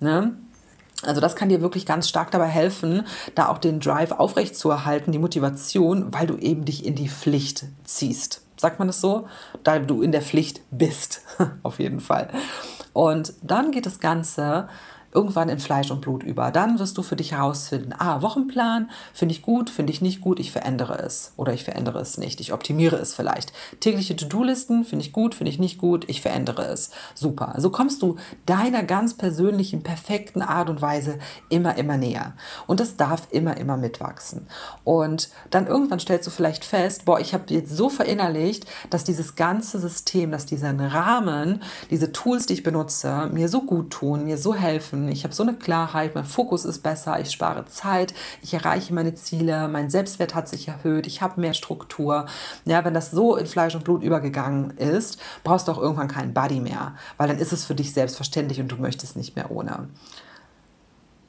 Ne? 0.01 0.35
Also 1.03 1.21
das 1.21 1.35
kann 1.35 1.49
dir 1.49 1.61
wirklich 1.61 1.85
ganz 1.85 2.09
stark 2.09 2.31
dabei 2.31 2.47
helfen, 2.47 3.05
da 3.35 3.47
auch 3.47 3.57
den 3.57 3.79
Drive 3.79 4.11
aufrechtzuerhalten, 4.11 5.11
die 5.11 5.19
Motivation, 5.19 6.13
weil 6.13 6.27
du 6.27 6.37
eben 6.37 6.65
dich 6.65 6.85
in 6.85 6.95
die 6.95 7.09
Pflicht 7.09 7.65
ziehst. 7.85 8.41
Sagt 8.57 8.79
man 8.79 8.89
das 8.89 8.99
so? 8.99 9.27
Da 9.63 9.79
du 9.79 10.01
in 10.01 10.11
der 10.11 10.21
Pflicht 10.21 10.61
bist, 10.71 11.21
auf 11.63 11.79
jeden 11.79 12.01
Fall. 12.01 12.29
Und 12.91 13.33
dann 13.41 13.71
geht 13.71 13.85
das 13.85 13.99
Ganze 13.99 14.67
irgendwann 15.11 15.49
in 15.49 15.59
Fleisch 15.59 15.91
und 15.91 16.01
Blut 16.01 16.23
über. 16.23 16.51
Dann 16.51 16.79
wirst 16.79 16.97
du 16.97 17.03
für 17.03 17.15
dich 17.15 17.31
herausfinden, 17.31 17.93
ah, 17.97 18.21
Wochenplan, 18.21 18.89
finde 19.13 19.33
ich 19.33 19.41
gut, 19.41 19.69
finde 19.69 19.91
ich 19.91 20.01
nicht 20.01 20.21
gut, 20.21 20.39
ich 20.39 20.51
verändere 20.51 20.99
es 20.99 21.33
oder 21.37 21.53
ich 21.53 21.63
verändere 21.63 21.99
es 21.99 22.17
nicht, 22.17 22.39
ich 22.39 22.53
optimiere 22.53 22.97
es 22.97 23.13
vielleicht. 23.13 23.53
Tägliche 23.79 24.15
To-Do-Listen, 24.15 24.85
finde 24.85 25.05
ich 25.05 25.13
gut, 25.13 25.35
finde 25.35 25.51
ich 25.51 25.59
nicht 25.59 25.79
gut, 25.79 26.07
ich 26.07 26.21
verändere 26.21 26.65
es. 26.65 26.91
Super. 27.15 27.55
So 27.57 27.69
kommst 27.71 28.01
du 28.01 28.17
deiner 28.45 28.83
ganz 28.83 29.15
persönlichen, 29.15 29.83
perfekten 29.83 30.41
Art 30.41 30.69
und 30.69 30.81
Weise 30.81 31.19
immer, 31.49 31.77
immer 31.77 31.97
näher. 31.97 32.33
Und 32.67 32.79
das 32.79 32.97
darf 32.97 33.27
immer, 33.31 33.57
immer 33.57 33.77
mitwachsen. 33.77 34.47
Und 34.83 35.29
dann 35.49 35.67
irgendwann 35.67 35.99
stellst 35.99 36.27
du 36.27 36.31
vielleicht 36.31 36.65
fest, 36.65 37.05
boah, 37.05 37.19
ich 37.19 37.33
habe 37.33 37.45
jetzt 37.49 37.75
so 37.75 37.89
verinnerlicht, 37.89 38.65
dass 38.89 39.03
dieses 39.03 39.35
ganze 39.35 39.79
System, 39.79 40.31
dass 40.31 40.45
dieser 40.45 40.69
Rahmen, 40.79 41.63
diese 41.89 42.11
Tools, 42.11 42.45
die 42.45 42.53
ich 42.53 42.63
benutze, 42.63 43.29
mir 43.33 43.49
so 43.49 43.61
gut 43.61 43.89
tun, 43.91 44.25
mir 44.25 44.37
so 44.37 44.53
helfen, 44.53 44.98
schaffen. 44.99 45.09
Ich 45.09 45.23
habe 45.23 45.33
so 45.33 45.43
eine 45.43 45.53
Klarheit, 45.53 46.15
mein 46.15 46.25
Fokus 46.25 46.65
ist 46.65 46.79
besser, 46.79 47.19
ich 47.19 47.31
spare 47.31 47.65
Zeit, 47.65 48.13
ich 48.41 48.53
erreiche 48.53 48.93
meine 48.93 49.15
Ziele, 49.15 49.67
mein 49.67 49.89
Selbstwert 49.89 50.35
hat 50.35 50.47
sich 50.47 50.67
erhöht, 50.67 51.07
ich 51.07 51.21
habe 51.21 51.41
mehr 51.41 51.53
Struktur. 51.53 52.25
Ja, 52.65 52.83
wenn 52.85 52.93
das 52.93 53.11
so 53.11 53.35
in 53.35 53.45
Fleisch 53.45 53.75
und 53.75 53.83
Blut 53.83 54.03
übergegangen 54.03 54.71
ist, 54.77 55.19
brauchst 55.43 55.67
du 55.67 55.71
auch 55.71 55.77
irgendwann 55.77 56.07
keinen 56.07 56.33
Buddy 56.33 56.59
mehr, 56.59 56.95
weil 57.17 57.27
dann 57.27 57.39
ist 57.39 57.53
es 57.53 57.65
für 57.65 57.75
dich 57.75 57.93
selbstverständlich 57.93 58.59
und 58.59 58.69
du 58.69 58.77
möchtest 58.77 59.15
nicht 59.15 59.35
mehr 59.35 59.51
ohne. 59.51 59.87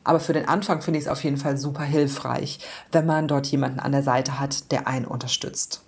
Aber 0.03 0.19
für 0.19 0.33
den 0.33 0.49
Anfang 0.49 0.81
finde 0.81 0.99
ich 0.99 1.05
es 1.05 1.11
auf 1.11 1.23
jeden 1.23 1.37
Fall 1.37 1.59
super 1.59 1.85
hilfreich, 1.85 2.59
wenn 2.91 3.07
man 3.07 3.29
dort 3.29 3.47
jemanden 3.49 3.81
an 3.81 3.93
der 3.93 4.03
Seite 4.03 4.41
hat, 4.41 4.73
der 4.73 4.87
einen 4.87 5.05
unterstützt. 5.05 5.83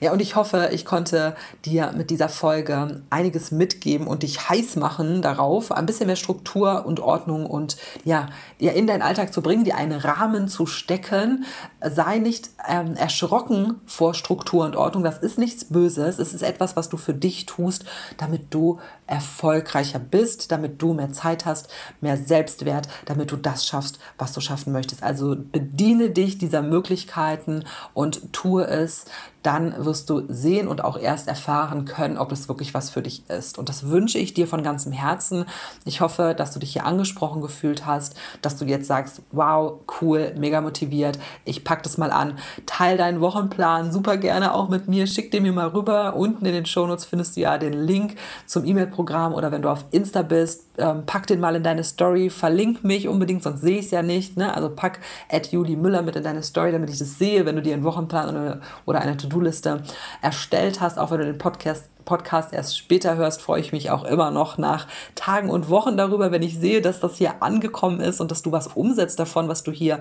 Ja, 0.00 0.12
und 0.12 0.22
ich 0.22 0.34
hoffe, 0.34 0.70
ich 0.72 0.86
konnte 0.86 1.36
dir 1.66 1.92
mit 1.94 2.08
dieser 2.08 2.30
Folge 2.30 3.02
einiges 3.10 3.50
mitgeben 3.50 4.06
und 4.06 4.22
dich 4.22 4.48
heiß 4.48 4.76
machen 4.76 5.20
darauf, 5.20 5.72
ein 5.72 5.84
bisschen 5.84 6.06
mehr 6.06 6.16
Struktur 6.16 6.86
und 6.86 7.00
Ordnung 7.00 7.44
und 7.44 7.76
ja, 8.04 8.28
ja 8.58 8.72
in 8.72 8.86
deinen 8.86 9.02
Alltag 9.02 9.34
zu 9.34 9.42
bringen, 9.42 9.64
dir 9.64 9.76
einen 9.76 10.00
Rahmen 10.00 10.48
zu 10.48 10.64
stecken. 10.64 11.44
Sei 11.82 12.18
nicht 12.18 12.48
ähm, 12.66 12.96
erschrocken 12.96 13.80
vor 13.84 14.14
Struktur 14.14 14.64
und 14.64 14.74
Ordnung. 14.74 15.04
Das 15.04 15.18
ist 15.18 15.38
nichts 15.38 15.66
Böses. 15.66 16.18
Es 16.18 16.32
ist 16.32 16.42
etwas, 16.42 16.76
was 16.76 16.88
du 16.88 16.96
für 16.96 17.14
dich 17.14 17.44
tust, 17.44 17.84
damit 18.16 18.54
du 18.54 18.80
erfolgreicher 19.06 19.98
bist, 19.98 20.50
damit 20.50 20.80
du 20.80 20.94
mehr 20.94 21.12
Zeit 21.12 21.44
hast, 21.44 21.68
mehr 22.00 22.16
Selbstwert, 22.16 22.88
damit 23.04 23.32
du 23.32 23.36
das 23.36 23.66
schaffst, 23.66 23.98
was 24.16 24.32
du 24.32 24.40
schaffen 24.40 24.72
möchtest. 24.72 25.02
Also 25.02 25.36
bediene 25.36 26.10
dich 26.10 26.38
dieser 26.38 26.62
Möglichkeiten 26.62 27.64
und 27.92 28.32
tue 28.32 28.64
es 28.64 29.04
dann 29.42 29.84
wirst 29.84 30.10
du 30.10 30.22
sehen 30.28 30.68
und 30.68 30.84
auch 30.84 30.98
erst 30.98 31.28
erfahren 31.28 31.84
können, 31.84 32.18
ob 32.18 32.32
es 32.32 32.48
wirklich 32.48 32.74
was 32.74 32.90
für 32.90 33.02
dich 33.02 33.28
ist. 33.28 33.58
Und 33.58 33.68
das 33.68 33.88
wünsche 33.88 34.18
ich 34.18 34.34
dir 34.34 34.46
von 34.46 34.62
ganzem 34.62 34.92
Herzen. 34.92 35.46
Ich 35.84 36.00
hoffe, 36.00 36.34
dass 36.36 36.52
du 36.52 36.58
dich 36.58 36.72
hier 36.72 36.84
angesprochen 36.84 37.40
gefühlt 37.40 37.86
hast, 37.86 38.16
dass 38.42 38.56
du 38.56 38.64
jetzt 38.64 38.86
sagst, 38.86 39.22
wow, 39.32 39.80
cool, 40.00 40.34
mega 40.36 40.60
motiviert, 40.60 41.18
ich 41.44 41.64
pack 41.64 41.82
das 41.82 41.98
mal 41.98 42.10
an. 42.10 42.38
Teil 42.66 42.96
deinen 42.96 43.20
Wochenplan 43.20 43.92
super 43.92 44.16
gerne 44.16 44.54
auch 44.54 44.68
mit 44.68 44.88
mir, 44.88 45.06
schick 45.06 45.30
den 45.30 45.42
mir 45.42 45.52
mal 45.52 45.68
rüber. 45.68 46.14
Unten 46.16 46.44
in 46.44 46.52
den 46.52 46.66
Shownotes 46.66 47.04
findest 47.04 47.36
du 47.36 47.40
ja 47.40 47.58
den 47.58 47.72
Link 47.72 48.16
zum 48.46 48.64
E-Mail-Programm 48.64 49.34
oder 49.34 49.52
wenn 49.52 49.62
du 49.62 49.70
auf 49.70 49.84
Insta 49.90 50.22
bist, 50.22 50.64
ähm, 50.80 51.04
pack 51.06 51.26
den 51.26 51.40
mal 51.40 51.54
in 51.56 51.62
deine 51.62 51.84
Story, 51.84 52.30
verlink 52.30 52.84
mich 52.84 53.08
unbedingt, 53.08 53.42
sonst 53.42 53.60
sehe 53.60 53.78
ich 53.78 53.86
es 53.86 53.90
ja 53.90 54.02
nicht. 54.02 54.36
Ne? 54.36 54.54
Also 54.54 54.70
pack 54.70 55.00
at 55.30 55.52
Julie 55.52 55.76
Müller 55.76 56.02
mit 56.02 56.16
in 56.16 56.22
deine 56.22 56.42
Story, 56.42 56.72
damit 56.72 56.90
ich 56.90 56.98
das 56.98 57.18
sehe, 57.18 57.46
wenn 57.46 57.56
du 57.56 57.62
dir 57.62 57.74
einen 57.74 57.84
Wochenplan 57.84 58.60
oder 58.86 59.00
eine 59.00 59.16
To-Do-Liste 59.16 59.82
erstellt 60.22 60.80
hast, 60.80 60.98
auch 60.98 61.10
wenn 61.10 61.18
du 61.18 61.26
den 61.26 61.38
Podcast 61.38 61.84
Podcast 62.10 62.52
erst 62.52 62.76
später 62.76 63.14
hörst, 63.14 63.40
freue 63.40 63.60
ich 63.60 63.70
mich 63.70 63.88
auch 63.92 64.02
immer 64.02 64.32
noch 64.32 64.58
nach 64.58 64.88
Tagen 65.14 65.48
und 65.48 65.70
Wochen 65.70 65.96
darüber, 65.96 66.32
wenn 66.32 66.42
ich 66.42 66.58
sehe, 66.58 66.80
dass 66.80 66.98
das 66.98 67.18
hier 67.18 67.40
angekommen 67.40 68.00
ist 68.00 68.20
und 68.20 68.32
dass 68.32 68.42
du 68.42 68.50
was 68.50 68.66
umsetzt 68.66 69.20
davon, 69.20 69.46
was 69.46 69.62
du 69.62 69.70
hier 69.70 70.00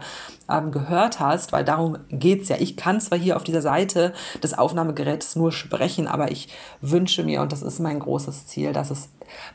ähm, 0.50 0.72
gehört 0.72 1.20
hast, 1.20 1.52
weil 1.52 1.64
darum 1.64 2.00
geht 2.10 2.42
es 2.42 2.50
ja. 2.50 2.56
Ich 2.58 2.78
kann 2.78 3.00
zwar 3.00 3.20
hier 3.20 3.36
auf 3.36 3.44
dieser 3.44 3.62
Seite 3.62 4.14
des 4.42 4.58
Aufnahmegeräts 4.58 5.36
nur 5.36 5.52
sprechen, 5.52 6.08
aber 6.08 6.32
ich 6.32 6.50
wünsche 6.82 7.24
mir, 7.24 7.42
und 7.42 7.52
das 7.52 7.62
ist 7.62 7.80
mein 7.80 8.00
großes 8.00 8.48
Ziel, 8.48 8.74
dass 8.74 8.90
es 8.90 9.10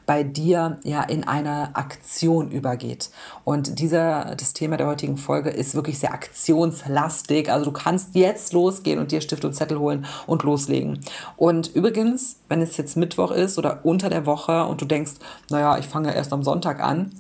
bei 0.07 0.23
dir 0.23 0.79
ja 0.85 1.03
in 1.03 1.25
eine 1.25 1.75
Aktion 1.75 2.51
übergeht. 2.51 3.11
Und 3.45 3.79
dieser, 3.79 4.35
das 4.37 4.53
Thema 4.53 4.77
der 4.77 4.87
heutigen 4.87 5.17
Folge 5.17 5.51
ist 5.51 5.75
wirklich 5.75 5.99
sehr 5.99 6.15
aktionslastig. 6.15 7.51
Also 7.51 7.67
du 7.67 7.73
kannst 7.73 8.15
jetzt 8.15 8.53
losgehen 8.53 8.99
und 8.99 9.13
dir 9.13 9.21
Stift 9.21 9.45
und 9.45 9.55
Zettel 9.55 9.79
holen 9.79 10.07
und 10.27 10.43
loslegen. 10.43 11.01
Und 11.37 11.75
übrigens, 11.75 12.37
wenn 12.49 12.61
es 12.61 12.77
jetzt 12.77 12.97
Mittwoch 12.97 13.31
ist 13.31 13.59
oder 13.59 13.81
unter 13.85 14.11
der 14.11 14.27
Woche 14.27 14.65
und 14.65 14.81
du 14.81 14.85
denkst, 14.85 15.13
naja, 15.51 15.79
ich 15.79 15.87
fange 15.87 16.15
erst 16.15 16.33
am 16.33 16.43
Sonntag 16.43 16.83
an, 16.83 17.13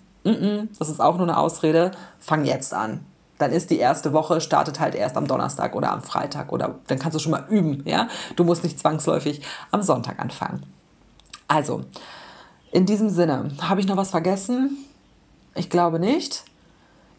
das 0.79 0.89
ist 0.89 1.01
auch 1.01 1.17
nur 1.17 1.29
eine 1.29 1.37
Ausrede, 1.37 1.91
fang 2.19 2.45
jetzt 2.45 2.73
an 2.73 3.01
dann 3.39 3.53
ist 3.53 3.71
die 3.71 3.79
erste 3.79 4.13
Woche, 4.13 4.41
startet 4.41 4.81
halt 4.81 4.95
erst 4.95 5.17
am 5.17 5.27
Donnerstag 5.27 5.75
oder 5.75 5.93
am 5.93 6.03
Freitag 6.03 6.53
oder 6.53 6.77
dann 6.87 6.99
kannst 6.99 7.17
du 7.17 7.19
schon 7.19 7.33
mal 7.33 7.45
üben, 7.49 7.83
ja? 7.85 8.09
Du 8.37 8.45
musst 8.45 8.63
nicht 8.63 8.79
zwangsläufig 8.79 9.43
am 9.71 9.83
Sonntag 9.83 10.21
anfangen. 10.21 10.63
Also, 11.49 11.83
in 12.71 12.87
diesem 12.87 13.11
Sinne, 13.11 13.51
habe 13.61 13.81
ich 13.81 13.87
noch 13.87 13.97
was 13.97 14.11
vergessen? 14.11 14.79
Ich 15.55 15.69
glaube 15.69 15.99
nicht. 15.99 16.45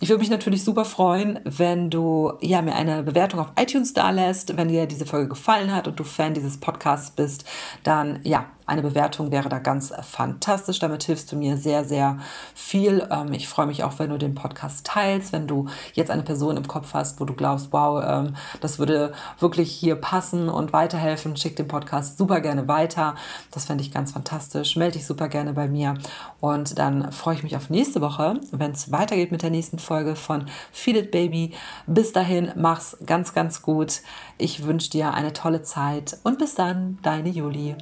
Ich 0.02 0.10
würde 0.10 0.20
mich 0.20 0.30
natürlich 0.30 0.64
super 0.64 0.84
freuen, 0.84 1.40
wenn 1.46 1.90
du 1.90 2.34
ja, 2.42 2.62
mir 2.62 2.76
eine 2.76 3.02
Bewertung 3.04 3.40
auf 3.40 3.52
iTunes 3.58 3.94
da 3.94 4.10
lässt. 4.10 4.58
Wenn 4.58 4.68
dir 4.68 4.88
diese 4.88 5.06
Folge 5.06 5.30
gefallen 5.30 5.74
hat 5.74 5.88
und 5.88 6.00
du 6.00 6.04
Fan 6.04 6.34
dieses 6.34 6.60
Podcasts 6.60 7.12
bist, 7.12 7.46
dann 7.84 8.20
ja, 8.24 8.46
eine 8.66 8.82
Bewertung 8.82 9.32
wäre 9.32 9.50
da 9.50 9.60
ganz 9.60 9.94
fantastisch. 10.02 10.80
Damit 10.80 11.04
hilfst 11.04 11.32
du 11.32 11.36
mir 11.36 11.58
sehr, 11.58 11.86
sehr 11.86 12.20
viel. 12.54 13.08
Ähm, 13.12 13.34
ich 13.34 13.48
freue 13.48 13.68
mich 13.68 13.84
auch, 13.84 14.00
wenn 14.00 14.10
du 14.10 14.18
den 14.18 14.36
Podcast 14.36 14.86
teilst, 14.86 15.34
wenn 15.34 15.48
du 15.48 15.68
jetzt 15.94 16.12
eine 16.12 16.24
Person 16.24 16.58
im 16.58 16.68
Kopf 16.68 16.94
hast, 16.94 17.20
wo 17.20 17.26
du 17.26 17.34
glaubst, 17.34 17.72
wow, 17.72 18.04
ähm, 18.06 18.36
das 18.62 18.80
würde 18.80 19.14
wirklich 19.40 19.72
hier 19.72 19.96
passen 19.96 20.50
und 20.50 20.74
weiterhelfen. 20.74 21.38
Schick 21.38 21.56
den 21.56 21.68
Podcast 21.68 22.18
super 22.18 22.42
gerne 22.42 22.68
weiter. 22.68 23.16
Das 23.52 23.66
fände 23.66 23.84
ich 23.84 23.92
ganz 23.92 24.12
fantastisch. 24.12 24.76
Melde 24.76 24.98
dich 24.98 25.06
super 25.06 25.28
gerne 25.28 25.54
bei 25.54 25.68
mir. 25.68 25.96
Und 26.40 26.80
dann 26.80 27.12
freue 27.12 27.36
ich 27.36 27.44
mich 27.44 27.56
auf 27.56 27.70
nächste 27.70 28.02
Woche, 28.02 28.40
wenn 28.52 28.72
es 28.72 28.92
weitergeht 28.92 29.32
mit 29.32 29.44
der 29.44 29.50
nächsten 29.50 29.80
Folge 29.80 30.16
von 30.16 30.46
Feed 30.72 30.98
It 30.98 31.12
Baby. 31.12 31.54
Bis 31.88 32.14
dahin, 32.14 32.52
mach's 32.56 32.98
ganz, 33.06 33.34
ganz 33.34 33.62
gut. 33.62 34.02
Ich 34.38 34.66
wünsche 34.66 34.90
dir 34.90 35.14
eine 35.14 35.34
tolle 35.34 35.62
Zeit 35.62 36.18
und 36.24 36.40
bis 36.40 36.56
dann, 36.56 36.98
deine 37.04 37.30
Julie. 37.30 37.78